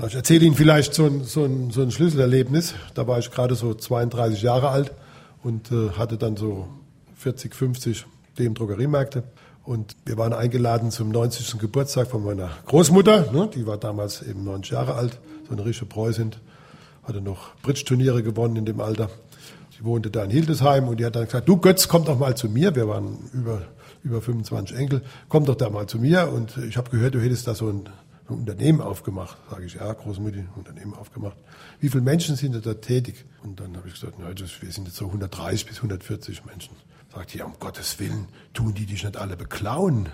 [0.08, 2.76] ich erzähle Ihnen vielleicht so ein, so, ein, so ein Schlüsselerlebnis.
[2.94, 4.94] Da war ich gerade so 32 Jahre alt
[5.44, 6.70] und äh, hatte dann so
[7.16, 8.06] 40, 50
[8.40, 9.24] DM-Drogeriemärkte.
[9.66, 11.60] Und wir waren eingeladen zum 90.
[11.60, 13.34] Geburtstag von meiner Großmutter.
[13.34, 13.50] Ne?
[13.54, 16.32] Die war damals eben 90 Jahre alt, so eine richtige Preußin.
[17.04, 19.10] Hatte noch Bridge-Turniere gewonnen in dem Alter.
[19.78, 22.38] Sie wohnte da in Hildesheim und die hat dann gesagt, du Götz, komm doch mal
[22.38, 22.74] zu mir.
[22.76, 23.64] Wir waren über,
[24.04, 25.02] über 25 Enkel.
[25.30, 26.32] Komm doch da mal zu mir.
[26.32, 27.90] Und ich habe gehört, du hättest da so ein,
[28.30, 29.38] ein Unternehmen aufgemacht.
[29.50, 31.38] Sage ich, ja, Großmutter, ein Unternehmen aufgemacht.
[31.80, 33.26] Wie viele Menschen sind da tätig?
[33.44, 36.76] Und dann habe ich gesagt, na, das, wir sind jetzt so 130 bis 140 Menschen.
[37.14, 40.10] Sagt ja, um Gottes Willen, tun die dich nicht alle beklauen?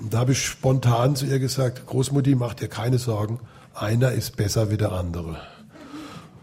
[0.00, 3.38] Und da habe ich spontan zu ihr gesagt, Großmutti, mach dir keine Sorgen,
[3.74, 5.40] einer ist besser wie der andere.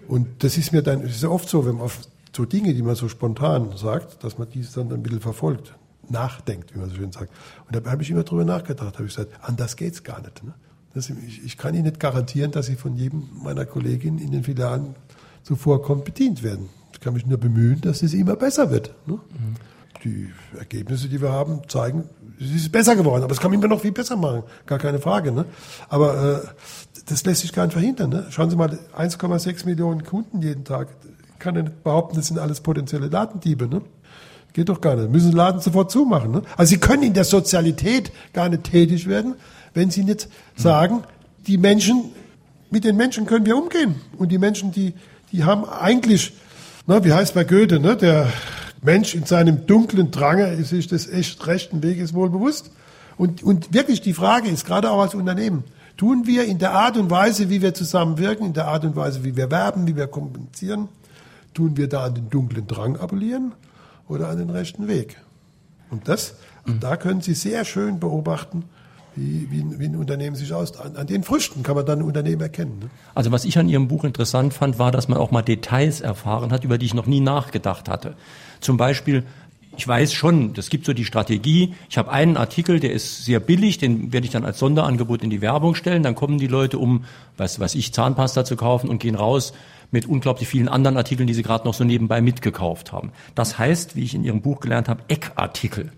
[0.07, 1.99] Und das ist mir dann, das ist ja oft so, wenn man auf
[2.37, 5.73] so Dinge, die man so spontan sagt, dass man dies dann ein bisschen verfolgt,
[6.07, 7.33] nachdenkt, wie man so schön sagt.
[7.65, 10.43] Und da habe ich immer drüber nachgedacht, habe ich gesagt, anders geht's gar nicht.
[10.43, 10.53] Ne?
[10.93, 14.43] Das, ich, ich, kann Ihnen nicht garantieren, dass Sie von jedem meiner Kolleginnen in den
[14.43, 14.95] Filialen
[15.43, 16.69] zuvorkommt bedient werden.
[16.93, 18.93] Ich kann mich nur bemühen, dass es immer besser wird.
[19.07, 19.15] Ne?
[19.15, 19.55] Mhm.
[20.03, 22.03] Die Ergebnisse, die wir haben, zeigen,
[22.39, 24.99] es ist besser geworden, aber es kann man immer noch viel besser machen, gar keine
[24.99, 25.31] Frage.
[25.31, 25.45] Ne?
[25.89, 26.47] Aber äh,
[27.07, 28.11] das lässt sich gar nicht verhindern.
[28.11, 28.27] Ne?
[28.29, 30.89] Schauen Sie mal, 1,6 Millionen Kunden jeden Tag.
[31.39, 33.67] Kann ja nicht behaupten, das sind alles potenzielle Datendiebe.
[33.67, 33.81] Ne?
[34.53, 35.11] Geht doch gar nicht.
[35.11, 36.31] Müssen den Laden sofort zumachen.
[36.31, 36.41] Ne?
[36.55, 39.35] Also Sie können in der Sozialität gar nicht tätig werden,
[39.73, 41.03] wenn Sie nicht sagen,
[41.45, 42.11] die Menschen,
[42.69, 43.95] mit den Menschen können wir umgehen.
[44.17, 44.93] Und die Menschen, die,
[45.31, 46.33] die haben eigentlich,
[46.85, 48.27] na, wie heißt bei Goethe, ne, der
[48.81, 52.71] Mensch in seinem dunklen Drange ist sich des echt rechten Weges wohl bewusst.
[53.17, 55.63] Und, und wirklich die Frage ist, gerade auch als Unternehmen,
[55.97, 59.23] tun wir in der Art und Weise, wie wir zusammenwirken, in der Art und Weise,
[59.23, 60.87] wie wir werben, wie wir kommunizieren,
[61.57, 63.53] tun wir da an den dunklen Drang appellieren
[64.07, 65.17] oder an den rechten Weg?
[65.89, 66.35] Und das,
[66.65, 66.79] mhm.
[66.79, 68.65] da können Sie sehr schön beobachten,
[69.15, 70.79] wie, wie, wie ein Unternehmen sich aus.
[70.79, 72.77] An, an, den Früchten kann man dann ein Unternehmen erkennen.
[72.79, 72.89] Ne?
[73.15, 76.51] Also was ich an Ihrem Buch interessant fand, war, dass man auch mal Details erfahren
[76.51, 78.13] hat, über die ich noch nie nachgedacht hatte.
[78.59, 79.23] Zum Beispiel,
[79.75, 83.39] ich weiß schon, das gibt so die Strategie, ich habe einen Artikel, der ist sehr
[83.39, 86.77] billig, den werde ich dann als Sonderangebot in die Werbung stellen, dann kommen die Leute,
[86.77, 87.05] um,
[87.35, 89.53] was weiß ich, Zahnpasta zu kaufen und gehen raus
[89.91, 93.11] mit unglaublich vielen anderen Artikeln, die sie gerade noch so nebenbei mitgekauft haben.
[93.35, 95.91] Das heißt, wie ich in Ihrem Buch gelernt habe, Eckartikel.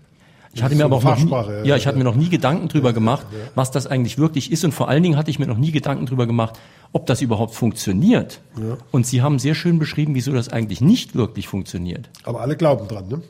[0.52, 2.66] Ich hatte mir aber auch noch nie, ja, ja, ich hatte mir noch nie Gedanken
[2.66, 3.24] drüber gemacht,
[3.54, 6.06] was das eigentlich wirklich ist und vor allen Dingen hatte ich mir noch nie Gedanken
[6.06, 6.58] drüber gemacht,
[6.92, 8.40] ob das überhaupt funktioniert.
[8.56, 8.76] Ja.
[8.90, 12.10] Und Sie haben sehr schön beschrieben, wieso das eigentlich nicht wirklich funktioniert.
[12.24, 13.22] Aber alle glauben dran, ne?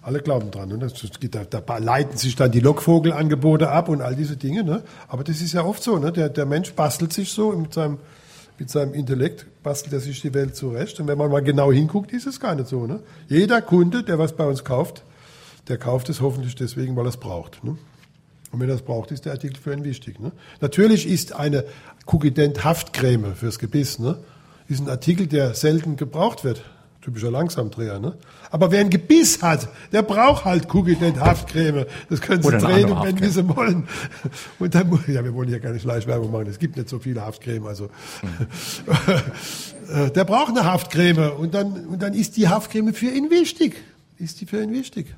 [0.00, 0.68] Alle glauben dran.
[0.68, 0.78] Ne?
[0.78, 0.94] Das,
[1.30, 4.64] da, da leiten sich dann die Lockvogelangebote ab und all diese Dinge.
[4.64, 4.82] Ne?
[5.06, 5.96] Aber das ist ja oft so.
[5.98, 6.10] Ne?
[6.10, 7.98] Der, der Mensch bastelt sich so mit seinem,
[8.58, 11.00] mit seinem Intellekt, bastelt er sich die Welt zurecht.
[11.00, 12.86] Und wenn man mal genau hinguckt, ist es gar nicht so.
[12.86, 13.00] Ne?
[13.28, 15.02] Jeder Kunde, der was bei uns kauft,
[15.68, 17.64] der kauft es hoffentlich deswegen, weil er es braucht.
[17.64, 17.76] Ne?
[18.50, 20.20] Und wenn er es braucht, ist der Artikel für ihn wichtig.
[20.20, 20.32] Ne?
[20.60, 21.64] Natürlich ist eine
[22.04, 24.18] Kugident Haftcreme fürs Gebiss, ne?
[24.68, 26.62] ist ein Artikel, der selten gebraucht wird.
[27.02, 28.16] Typischer Langsamdreher, ne?
[28.50, 31.84] Aber wer ein Gebiss hat, der braucht halt Kugident Haftcreme.
[32.08, 33.88] Das können Sie Oder drehen, wenn wie Sie wollen.
[34.60, 36.46] Und dann, ja, wir wollen hier keine Schleichwerbung machen.
[36.46, 37.88] Es gibt nicht so viele Haftcreme, also.
[38.22, 40.12] Mhm.
[40.14, 41.32] der braucht eine Haftcreme.
[41.32, 43.82] Und dann, und dann ist die Haftcreme für ihn wichtig.
[44.18, 45.12] Ist die für ihn wichtig.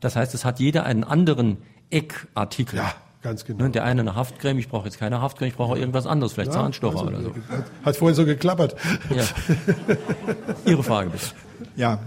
[0.00, 1.58] Das heißt, es hat jeder einen anderen
[1.90, 2.78] Eckartikel.
[2.78, 2.94] Ja,
[3.26, 3.64] ganz genau.
[3.64, 6.52] Ne, der eine eine Haftcreme, ich brauche jetzt keine Haftcreme, ich brauche irgendwas anderes, vielleicht
[6.52, 7.34] ja, Zahnstocher also, oder so.
[7.84, 8.76] Hat vorhin so geklappert.
[9.14, 9.24] Ja.
[10.70, 11.26] Ihre Frage bitte.
[11.74, 11.98] Ja,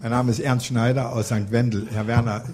[0.00, 1.50] mein Name ist Ernst Schneider aus St.
[1.50, 1.86] Wendel.
[1.90, 2.44] Herr Werner,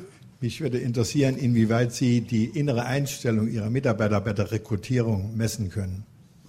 [0.41, 6.05] mich würde interessieren, inwieweit Sie die innere Einstellung Ihrer Mitarbeiter bei der Rekrutierung messen können.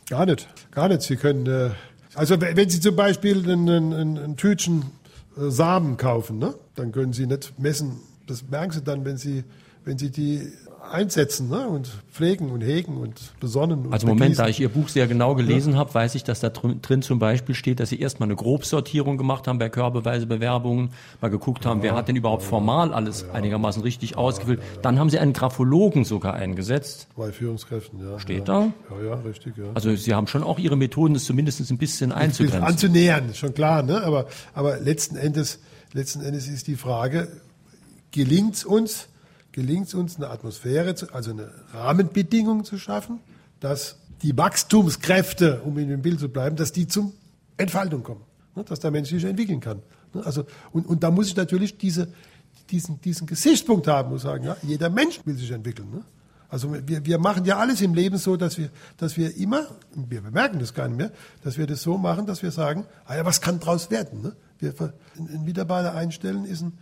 [0.08, 1.02] Gar nicht, gar nicht.
[1.02, 1.72] Sie können, äh,
[2.14, 4.86] also wenn Sie zum Beispiel ein, ein, ein Tütchen
[5.36, 6.54] äh, Samen kaufen, ne?
[6.76, 7.94] dann können Sie nicht messen,
[8.28, 9.44] das merken Sie dann, wenn Sie,
[9.84, 10.52] wenn Sie die
[10.92, 11.68] einsetzen ne?
[11.68, 13.88] und pflegen und hegen und besonnen.
[13.88, 14.44] Und also Moment, begießen.
[14.44, 15.80] da ich Ihr Buch sehr genau gelesen ja.
[15.80, 19.48] habe, weiß ich, dass da drin zum Beispiel steht, dass Sie erstmal eine Grobsortierung gemacht
[19.48, 21.84] haben bei körbeweise Bewerbungen, mal geguckt haben, ja.
[21.84, 23.34] wer hat denn überhaupt formal alles ja.
[23.34, 24.62] einigermaßen richtig ausgefüllt.
[24.82, 27.08] Dann haben Sie einen Graphologen sogar eingesetzt.
[27.16, 28.20] Bei Führungskräften, ja.
[28.20, 28.72] Steht da?
[28.90, 29.66] Ja, ja, richtig, ja.
[29.74, 32.64] Also Sie haben schon auch Ihre Methoden, das zumindest ein bisschen einzugrenzen.
[32.64, 34.04] Anzunähern, schon klar, ne?
[34.04, 35.60] aber, aber letzten Endes,
[35.94, 37.28] letzten Endes ist die Frage,
[38.12, 39.10] gelingt es uns,
[39.56, 43.22] gelingt es uns, eine Atmosphäre, also eine Rahmenbedingung zu schaffen,
[43.62, 47.14] dass die Wachstumskräfte, um in dem Bild zu bleiben, dass die zum
[47.56, 48.20] Entfaltung kommen,
[48.54, 49.82] ne, dass der Mensch sich entwickeln kann.
[50.14, 50.44] Ne, also,
[50.74, 52.10] und, und da muss ich natürlich diese,
[52.70, 55.90] diesen, diesen Gesichtspunkt haben und sagen, ja, jeder Mensch will sich entwickeln.
[55.90, 56.02] Ne?
[56.50, 60.20] Also wir, wir machen ja alles im Leben so, dass wir, dass wir immer, wir
[60.20, 61.12] bemerken das gar nicht mehr,
[61.46, 64.22] dass wir das so machen, dass wir sagen, ah ja, was kann daraus werden?
[64.22, 64.36] Ne?
[64.60, 64.74] Wir,
[65.18, 66.74] ein Mitarbeiter einstellen ist ein,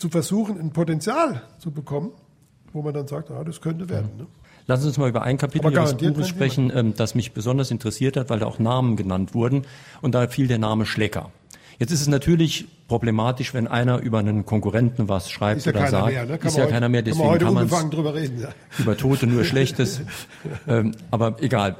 [0.00, 2.12] zu versuchen, ein Potenzial zu bekommen,
[2.72, 4.10] wo man dann sagt, ah, das könnte werden.
[4.16, 4.26] Ne?
[4.66, 8.16] Lassen Sie uns mal über ein Kapitel Ihres Buches sprechen, ähm, das mich besonders interessiert
[8.16, 9.66] hat, weil da auch Namen genannt wurden.
[10.00, 11.30] Und da fiel der Name Schlecker.
[11.78, 16.06] Jetzt ist es natürlich problematisch, wenn einer über einen Konkurrenten was schreibt ja oder sagt.
[16.12, 16.36] mehr, ne?
[16.36, 18.48] Ist ja heute- keiner mehr, kann man deswegen heute kann man unbefangen drüber reden, ja.
[18.78, 20.02] über Tote nur Schlechtes.
[20.68, 21.76] ähm, aber egal.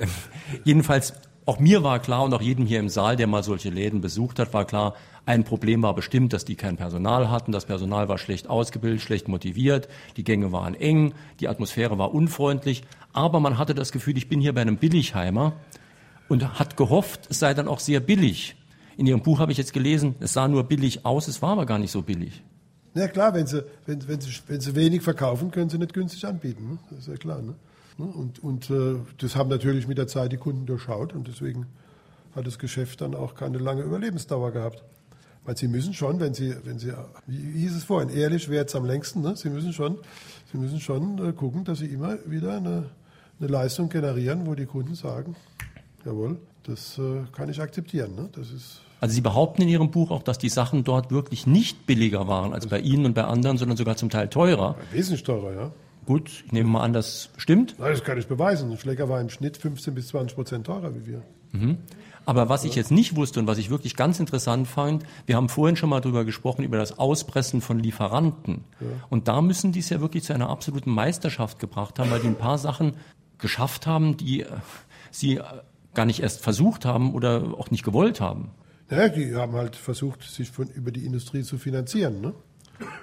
[0.65, 1.15] Jedenfalls,
[1.47, 4.39] auch mir war klar und auch jedem hier im Saal, der mal solche Läden besucht
[4.39, 4.95] hat, war klar,
[5.27, 7.53] ein Problem war bestimmt, dass die kein Personal hatten.
[7.53, 12.83] Das Personal war schlecht ausgebildet, schlecht motiviert, die Gänge waren eng, die Atmosphäre war unfreundlich.
[13.13, 15.55] Aber man hatte das Gefühl, ich bin hier bei einem Billigheimer
[16.29, 18.57] und hat gehofft, es sei dann auch sehr billig.
[18.97, 21.67] In Ihrem Buch habe ich jetzt gelesen, es sah nur billig aus, es war aber
[21.67, 22.43] gar nicht so billig.
[22.95, 26.25] Ja klar, wenn sie, wenn, wenn, sie, wenn sie wenig verkaufen, können sie nicht günstig
[26.25, 26.71] anbieten.
[26.73, 26.79] Ne?
[26.91, 27.41] Das ist ja klar.
[27.41, 27.55] Ne?
[28.01, 28.07] Ne?
[28.07, 31.67] Und, und äh, das haben natürlich mit der Zeit die Kunden durchschaut und deswegen
[32.35, 34.83] hat das Geschäft dann auch keine lange Überlebensdauer gehabt.
[35.45, 36.93] Weil sie müssen schon, wenn sie, wenn sie,
[37.27, 39.37] wie hieß es vorhin, ehrlich wäre am längsten, ne?
[39.37, 39.99] sie müssen schon,
[40.51, 42.91] sie müssen schon äh, gucken, dass sie immer wieder eine,
[43.39, 45.37] eine Leistung generieren, wo die Kunden sagen,
[46.05, 48.15] jawohl, das äh, kann ich akzeptieren.
[48.15, 48.29] Ne?
[48.33, 51.87] Das ist Also Sie behaupten in Ihrem Buch auch, dass die Sachen dort wirklich nicht
[51.87, 54.77] billiger waren als bei Ihnen und bei anderen, sondern sogar zum Teil teurer.
[54.93, 55.73] wesentlich teurer, ja.
[56.07, 57.77] Gut, ich nehme mal an, das stimmt.
[57.79, 58.71] Nein, das kann ich beweisen.
[58.71, 61.23] Ein Schläger war im Schnitt 15 bis 20 Prozent teurer wie wir.
[61.53, 61.79] Mhm.
[62.27, 65.49] Aber was ich jetzt nicht wusste und was ich wirklich ganz interessant fand, wir haben
[65.49, 68.65] vorhin schon mal drüber gesprochen, über das Auspressen von Lieferanten.
[69.09, 72.29] Und da müssen die es ja wirklich zu einer absoluten Meisterschaft gebracht haben, weil die
[72.29, 72.95] ein paar Sachen
[73.39, 74.47] geschafft haben, die äh,
[75.11, 75.43] sie äh,
[75.95, 78.51] gar nicht erst versucht haben oder auch nicht gewollt haben.
[78.91, 82.21] Ja, die haben halt versucht, sich von, über die Industrie zu finanzieren.
[82.21, 82.35] Ne?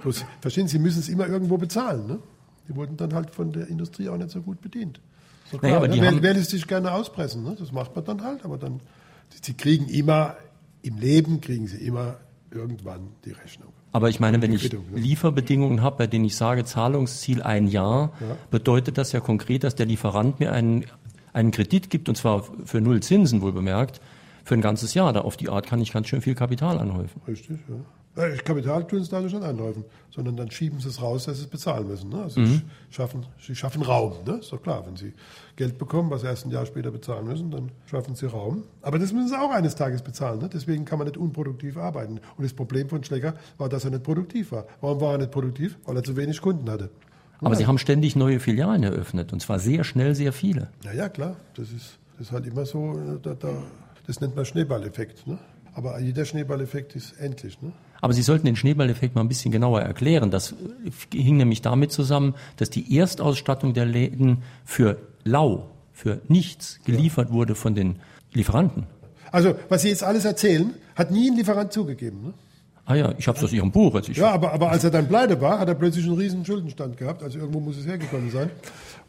[0.01, 2.07] Bloß, verstehen Sie, Sie müssen es immer irgendwo bezahlen.
[2.07, 2.19] Ne?
[2.68, 4.99] Die wurden dann halt von der Industrie auch nicht so gut bedient.
[5.51, 5.95] So Naja, aber ne?
[5.95, 7.43] die wer, wer lässt sich gerne auspressen?
[7.43, 7.55] Ne?
[7.57, 8.82] Das macht man dann halt, aber dann,
[9.41, 10.36] sie kriegen immer,
[10.82, 12.18] im Leben kriegen sie immer
[12.51, 13.70] irgendwann die Rechnung.
[13.93, 14.80] Aber ich meine, wenn ich ne?
[14.95, 18.36] Lieferbedingungen habe, bei denen ich sage, Zahlungsziel ein Jahr, Ja.
[18.51, 20.86] bedeutet das ja konkret, dass der Lieferant mir einen,
[21.34, 24.01] einen Kredit gibt, und zwar für null Zinsen wohl bemerkt,
[24.43, 25.13] für ein ganzes Jahr.
[25.13, 27.22] Da auf die Art kann ich ganz schön viel Kapital anhäufen.
[27.28, 27.76] Richtig, ja.
[28.43, 31.49] Kapital tun sie dadurch nicht anhäufen, sondern dann schieben sie es raus, dass sie es
[31.49, 32.09] bezahlen müssen.
[32.09, 32.24] Ne?
[32.24, 32.45] Also Mhm.
[32.47, 34.38] sie schaffen, sie schaffen Raum, ne?
[34.39, 34.84] ist doch klar.
[34.86, 35.13] Wenn sie
[35.55, 38.63] Geld bekommen, was sie erst ein Jahr später bezahlen müssen, dann schaffen sie Raum.
[38.82, 40.39] Aber das müssen sie auch eines Tages bezahlen.
[40.39, 40.49] Ne?
[40.51, 42.20] Deswegen kann man nicht unproduktiv arbeiten.
[42.38, 44.65] Und das Problem von Schlecker war, dass er nicht produktiv war.
[44.82, 45.78] Warum war er nicht produktiv?
[45.86, 46.89] Weil er zu wenig Kunden hatte.
[47.39, 50.70] Aber Sie haben ständig neue Filialen eröffnet, und zwar sehr schnell sehr viele.
[50.84, 51.36] Ja, ja, klar.
[51.55, 53.49] Das ist, das ist halt immer so, äh, da, da,
[54.07, 55.28] das nennt man Schneeballeffekt.
[55.28, 55.38] Ne?
[55.76, 57.61] Aber jeder Schneeballeffekt ist endlich.
[57.61, 57.72] Ne?
[58.01, 60.31] Aber Sie sollten den Schneeballeffekt mal ein bisschen genauer erklären.
[60.31, 60.53] Das
[61.13, 67.55] hing nämlich damit zusammen, dass die Erstausstattung der Läden für lau, für nichts geliefert wurde
[67.55, 67.97] von den
[68.33, 68.85] Lieferanten.
[69.31, 72.21] Also, was Sie jetzt alles erzählen, hat nie ein Lieferant zugegeben.
[72.23, 72.33] Ne?
[72.85, 73.93] Ah ja, ich habe es aus Ihrem Buch.
[73.95, 76.45] Als ich Ja, aber, aber als er dann pleite war, hat er plötzlich einen riesen
[76.45, 77.21] Schuldenstand gehabt.
[77.21, 78.49] Also irgendwo muss es hergekommen sein.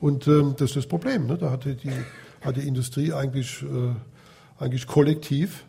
[0.01, 1.27] Und ähm, das ist das Problem.
[1.27, 1.39] Ne?
[1.39, 1.93] Da hatte die,
[2.41, 5.65] hat die Industrie eigentlich, äh, eigentlich kollektiv,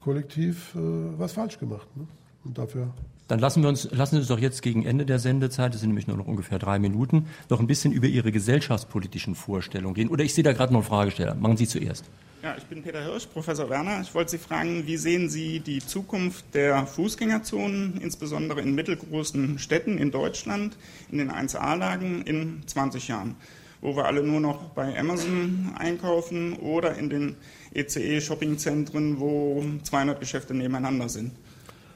[0.00, 0.78] kollektiv äh,
[1.18, 1.86] was falsch gemacht.
[1.96, 2.08] Ne?
[2.44, 2.92] Und dafür
[3.28, 5.90] Dann lassen wir uns, lassen Sie uns doch jetzt gegen Ende der Sendezeit, das sind
[5.90, 10.10] nämlich nur noch ungefähr drei Minuten, noch ein bisschen über Ihre gesellschaftspolitischen Vorstellungen reden.
[10.10, 11.34] Oder ich sehe da gerade noch einen Fragesteller.
[11.34, 12.04] Machen Sie zuerst.
[12.42, 14.00] Ja, ich bin Peter Hirsch, Professor Werner.
[14.00, 19.96] Ich wollte Sie fragen, wie sehen Sie die Zukunft der Fußgängerzonen, insbesondere in mittelgroßen Städten
[19.96, 20.76] in Deutschland,
[21.12, 23.36] in den 1A-Lagen in 20 Jahren,
[23.80, 27.36] wo wir alle nur noch bei Amazon einkaufen oder in den
[27.74, 31.30] ECE-Shoppingzentren, wo 200 Geschäfte nebeneinander sind?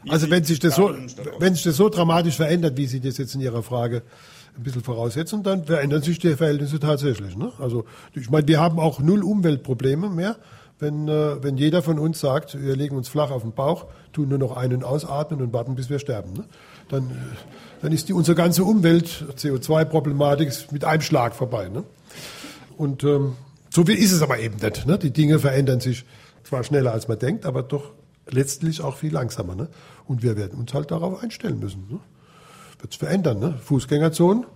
[0.09, 0.95] Also wenn sich das so,
[1.39, 4.03] wenn sich das so dramatisch verändert, wie Sie das jetzt in Ihrer Frage
[4.57, 7.37] ein bisschen voraussetzen, dann verändern sich die Verhältnisse tatsächlich.
[7.37, 7.53] Ne?
[7.59, 7.85] Also
[8.15, 10.37] ich meine, wir haben auch null Umweltprobleme mehr,
[10.79, 14.29] wenn, äh, wenn jeder von uns sagt, wir legen uns flach auf den Bauch, tun
[14.29, 16.33] nur noch einen ausatmen und warten, bis wir sterben.
[16.35, 16.45] Ne?
[16.89, 17.15] Dann, äh,
[17.83, 21.69] dann ist die, unsere ganze Umwelt, CO2-Problematik mit einem Schlag vorbei.
[21.69, 21.85] Ne?
[22.77, 23.37] Und ähm,
[23.71, 24.87] so viel ist es aber eben nicht.
[24.87, 24.99] Ne?
[24.99, 26.05] Die Dinge verändern sich
[26.45, 27.93] zwar schneller, als man denkt, aber doch
[28.29, 29.55] letztlich auch viel langsamer.
[29.55, 29.69] Ne?
[30.07, 31.87] Und wir werden uns halt darauf einstellen müssen.
[31.91, 32.01] Ne?
[32.81, 33.39] Wird es verändern.
[33.39, 33.59] Ne?
[33.63, 34.47] Fußgängerzonen,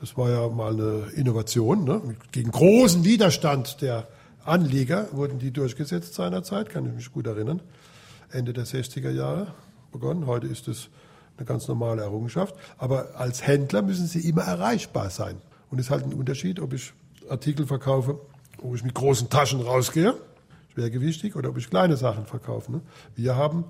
[0.00, 1.84] das war ja mal eine Innovation.
[1.84, 2.16] Ne?
[2.32, 4.08] Gegen großen Widerstand der
[4.44, 7.60] Anlieger wurden die durchgesetzt seinerzeit, kann ich mich gut erinnern.
[8.30, 9.54] Ende der 60er Jahre
[9.92, 10.26] begonnen.
[10.26, 10.88] Heute ist es
[11.36, 12.54] eine ganz normale Errungenschaft.
[12.78, 15.36] Aber als Händler müssen sie immer erreichbar sein.
[15.70, 16.92] Und es ist halt ein Unterschied, ob ich
[17.28, 18.18] Artikel verkaufe,
[18.58, 20.14] wo ich mit großen Taschen rausgehe,
[20.74, 22.72] schwergewichtig, oder ob ich kleine Sachen verkaufe.
[22.72, 22.80] Ne?
[23.16, 23.64] Wir haben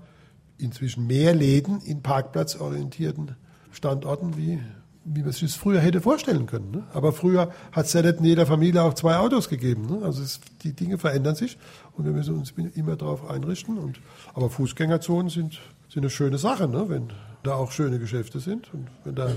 [0.58, 3.36] inzwischen mehr Läden in parkplatzorientierten
[3.72, 4.60] Standorten, wie,
[5.04, 6.70] wie man sich das früher hätte vorstellen können.
[6.70, 6.82] Ne?
[6.92, 9.86] Aber früher hat es ja nicht in jeder Familie auch zwei Autos gegeben.
[9.86, 10.04] Ne?
[10.04, 11.58] Also es, die Dinge verändern sich
[11.96, 13.78] und wir müssen uns immer darauf einrichten.
[13.78, 14.00] Und,
[14.32, 16.88] aber Fußgängerzonen sind, sind eine schöne Sache, ne?
[16.88, 17.10] wenn,
[17.44, 19.30] da auch schöne Geschäfte sind und wenn da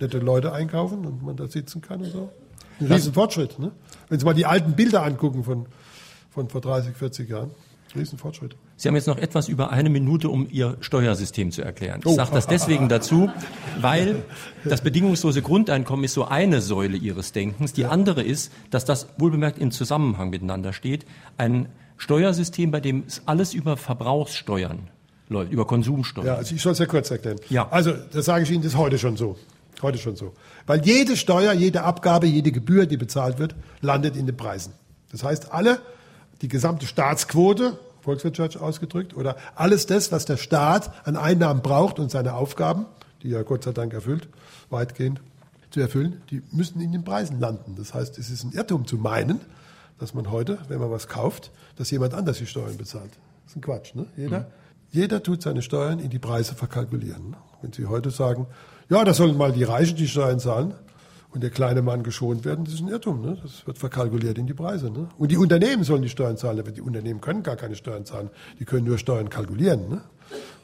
[0.00, 2.30] nette Leute einkaufen und man da sitzen kann und so.
[2.80, 3.58] Ein Riesenfortschritt.
[3.58, 3.72] Ne?
[4.08, 5.66] Wenn Sie mal die alten Bilder angucken von,
[6.30, 7.50] von vor 30, 40 Jahren.
[7.94, 8.56] Riesenfortschritt.
[8.82, 12.00] Sie haben jetzt noch etwas über eine Minute, um Ihr Steuersystem zu erklären.
[12.00, 12.16] Ich oh.
[12.16, 13.30] sage das deswegen dazu,
[13.80, 14.24] weil
[14.64, 17.72] das bedingungslose Grundeinkommen ist so eine Säule Ihres Denkens.
[17.72, 21.06] Die andere ist, dass das wohlbemerkt in Zusammenhang miteinander steht.
[21.38, 24.88] Ein Steuersystem, bei dem es alles über Verbrauchssteuern
[25.28, 26.26] läuft, über Konsumsteuern.
[26.26, 27.38] Ja, also ich soll es ja kurz erklären.
[27.50, 27.68] Ja.
[27.70, 29.36] Also, das sage ich Ihnen, das ist heute schon so.
[29.80, 30.32] Heute schon so.
[30.66, 34.72] Weil jede Steuer, jede Abgabe, jede Gebühr, die bezahlt wird, landet in den Preisen.
[35.12, 35.78] Das heißt, alle,
[36.40, 42.10] die gesamte Staatsquote, volkswirtschaftlich ausgedrückt, oder alles das, was der Staat an Einnahmen braucht und
[42.10, 42.86] seine Aufgaben,
[43.22, 44.28] die er Gott sei Dank erfüllt,
[44.70, 45.20] weitgehend
[45.70, 47.76] zu erfüllen, die müssen in den Preisen landen.
[47.76, 49.40] Das heißt, es ist ein Irrtum zu meinen,
[49.98, 53.10] dass man heute, wenn man was kauft, dass jemand anders die Steuern bezahlt.
[53.44, 53.94] Das ist ein Quatsch.
[53.94, 54.06] Ne?
[54.16, 54.44] Jeder, mhm.
[54.90, 57.36] jeder tut seine Steuern in die Preise verkalkulieren.
[57.62, 58.46] Wenn Sie heute sagen,
[58.90, 60.74] ja, da sollen mal die Reichen die Steuern zahlen
[61.32, 63.22] und der kleine Mann geschont werden, das ist ein Irrtum.
[63.22, 63.38] Ne?
[63.42, 64.90] Das wird verkalkuliert in die Preise.
[64.90, 65.08] Ne?
[65.18, 68.30] Und die Unternehmen sollen die Steuern zahlen, aber die Unternehmen können gar keine Steuern zahlen.
[68.58, 69.88] Die können nur Steuern kalkulieren.
[69.88, 70.00] Ne?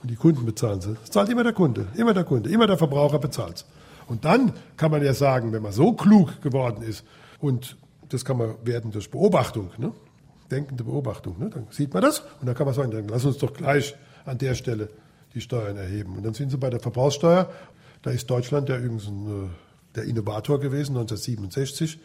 [0.02, 0.94] Und die Kunden bezahlen sie.
[0.94, 3.64] Das zahlt immer der Kunde, immer der Kunde, immer der Verbraucher bezahlt
[4.06, 7.04] Und dann kann man ja sagen, wenn man so klug geworden ist,
[7.40, 7.76] und
[8.08, 9.92] das kann man werden durch Beobachtung, ne?
[10.50, 11.50] denkende Beobachtung, ne?
[11.50, 13.94] dann sieht man das und dann kann man sagen, dann lass uns doch gleich
[14.24, 14.88] an der Stelle
[15.34, 16.16] die Steuern erheben.
[16.16, 17.48] Und dann sind sie bei der Verbrauchssteuer
[18.02, 19.48] da ist Deutschland ja übrigens ein, äh,
[19.94, 21.98] der Innovator gewesen, 1967.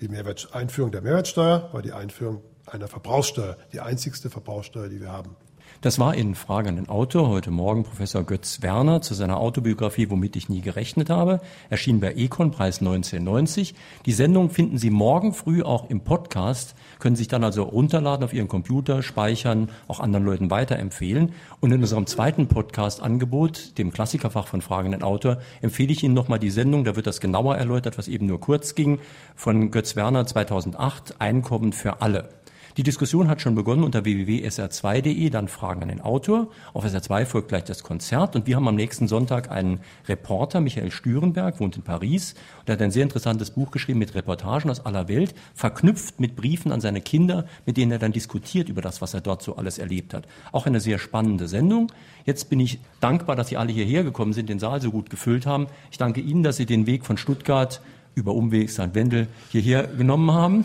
[0.00, 5.12] Die Mehrwert Einführung der Mehrwertsteuer war die Einführung einer Verbrauchssteuer, die einzigste Verbrauchssteuer, die wir
[5.12, 5.36] haben.
[5.84, 10.08] Das war in Frage an den Autor heute Morgen Professor Götz Werner zu seiner Autobiografie
[10.08, 13.74] Womit ich nie gerechnet habe, erschien bei Econ Preis 1990.
[14.06, 18.32] Die Sendung finden Sie morgen früh auch im Podcast, können sich dann also runterladen auf
[18.32, 21.34] Ihren Computer, speichern, auch anderen Leuten weiterempfehlen.
[21.60, 26.14] Und in unserem zweiten Podcast-Angebot, dem Klassikerfach von Fragen an den Autor, empfehle ich Ihnen
[26.14, 29.00] nochmal die Sendung, da wird das genauer erläutert, was eben nur kurz ging,
[29.36, 32.30] von Götz Werner 2008, Einkommen für alle.
[32.76, 36.48] Die Diskussion hat schon begonnen unter www.sr2.de, dann Fragen an den Autor.
[36.72, 40.90] Auf SR2 folgt gleich das Konzert und wir haben am nächsten Sonntag einen Reporter, Michael
[40.90, 45.06] Stürenberg, wohnt in Paris und hat ein sehr interessantes Buch geschrieben mit Reportagen aus aller
[45.06, 49.14] Welt, verknüpft mit Briefen an seine Kinder, mit denen er dann diskutiert über das, was
[49.14, 50.26] er dort so alles erlebt hat.
[50.50, 51.92] Auch eine sehr spannende Sendung.
[52.26, 55.46] Jetzt bin ich dankbar, dass Sie alle hierher gekommen sind, den Saal so gut gefüllt
[55.46, 55.68] haben.
[55.92, 57.80] Ich danke Ihnen, dass Sie den Weg von Stuttgart
[58.16, 58.94] über Umweg St.
[58.94, 60.64] Wendel hierher genommen haben.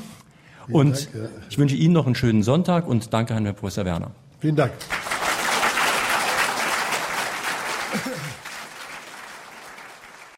[0.72, 1.30] Und Dank, ja.
[1.49, 4.11] ich wünsche Ihnen noch einen schönen Sonntag und danke, Herr Professor Werner.
[4.39, 4.72] Vielen Dank.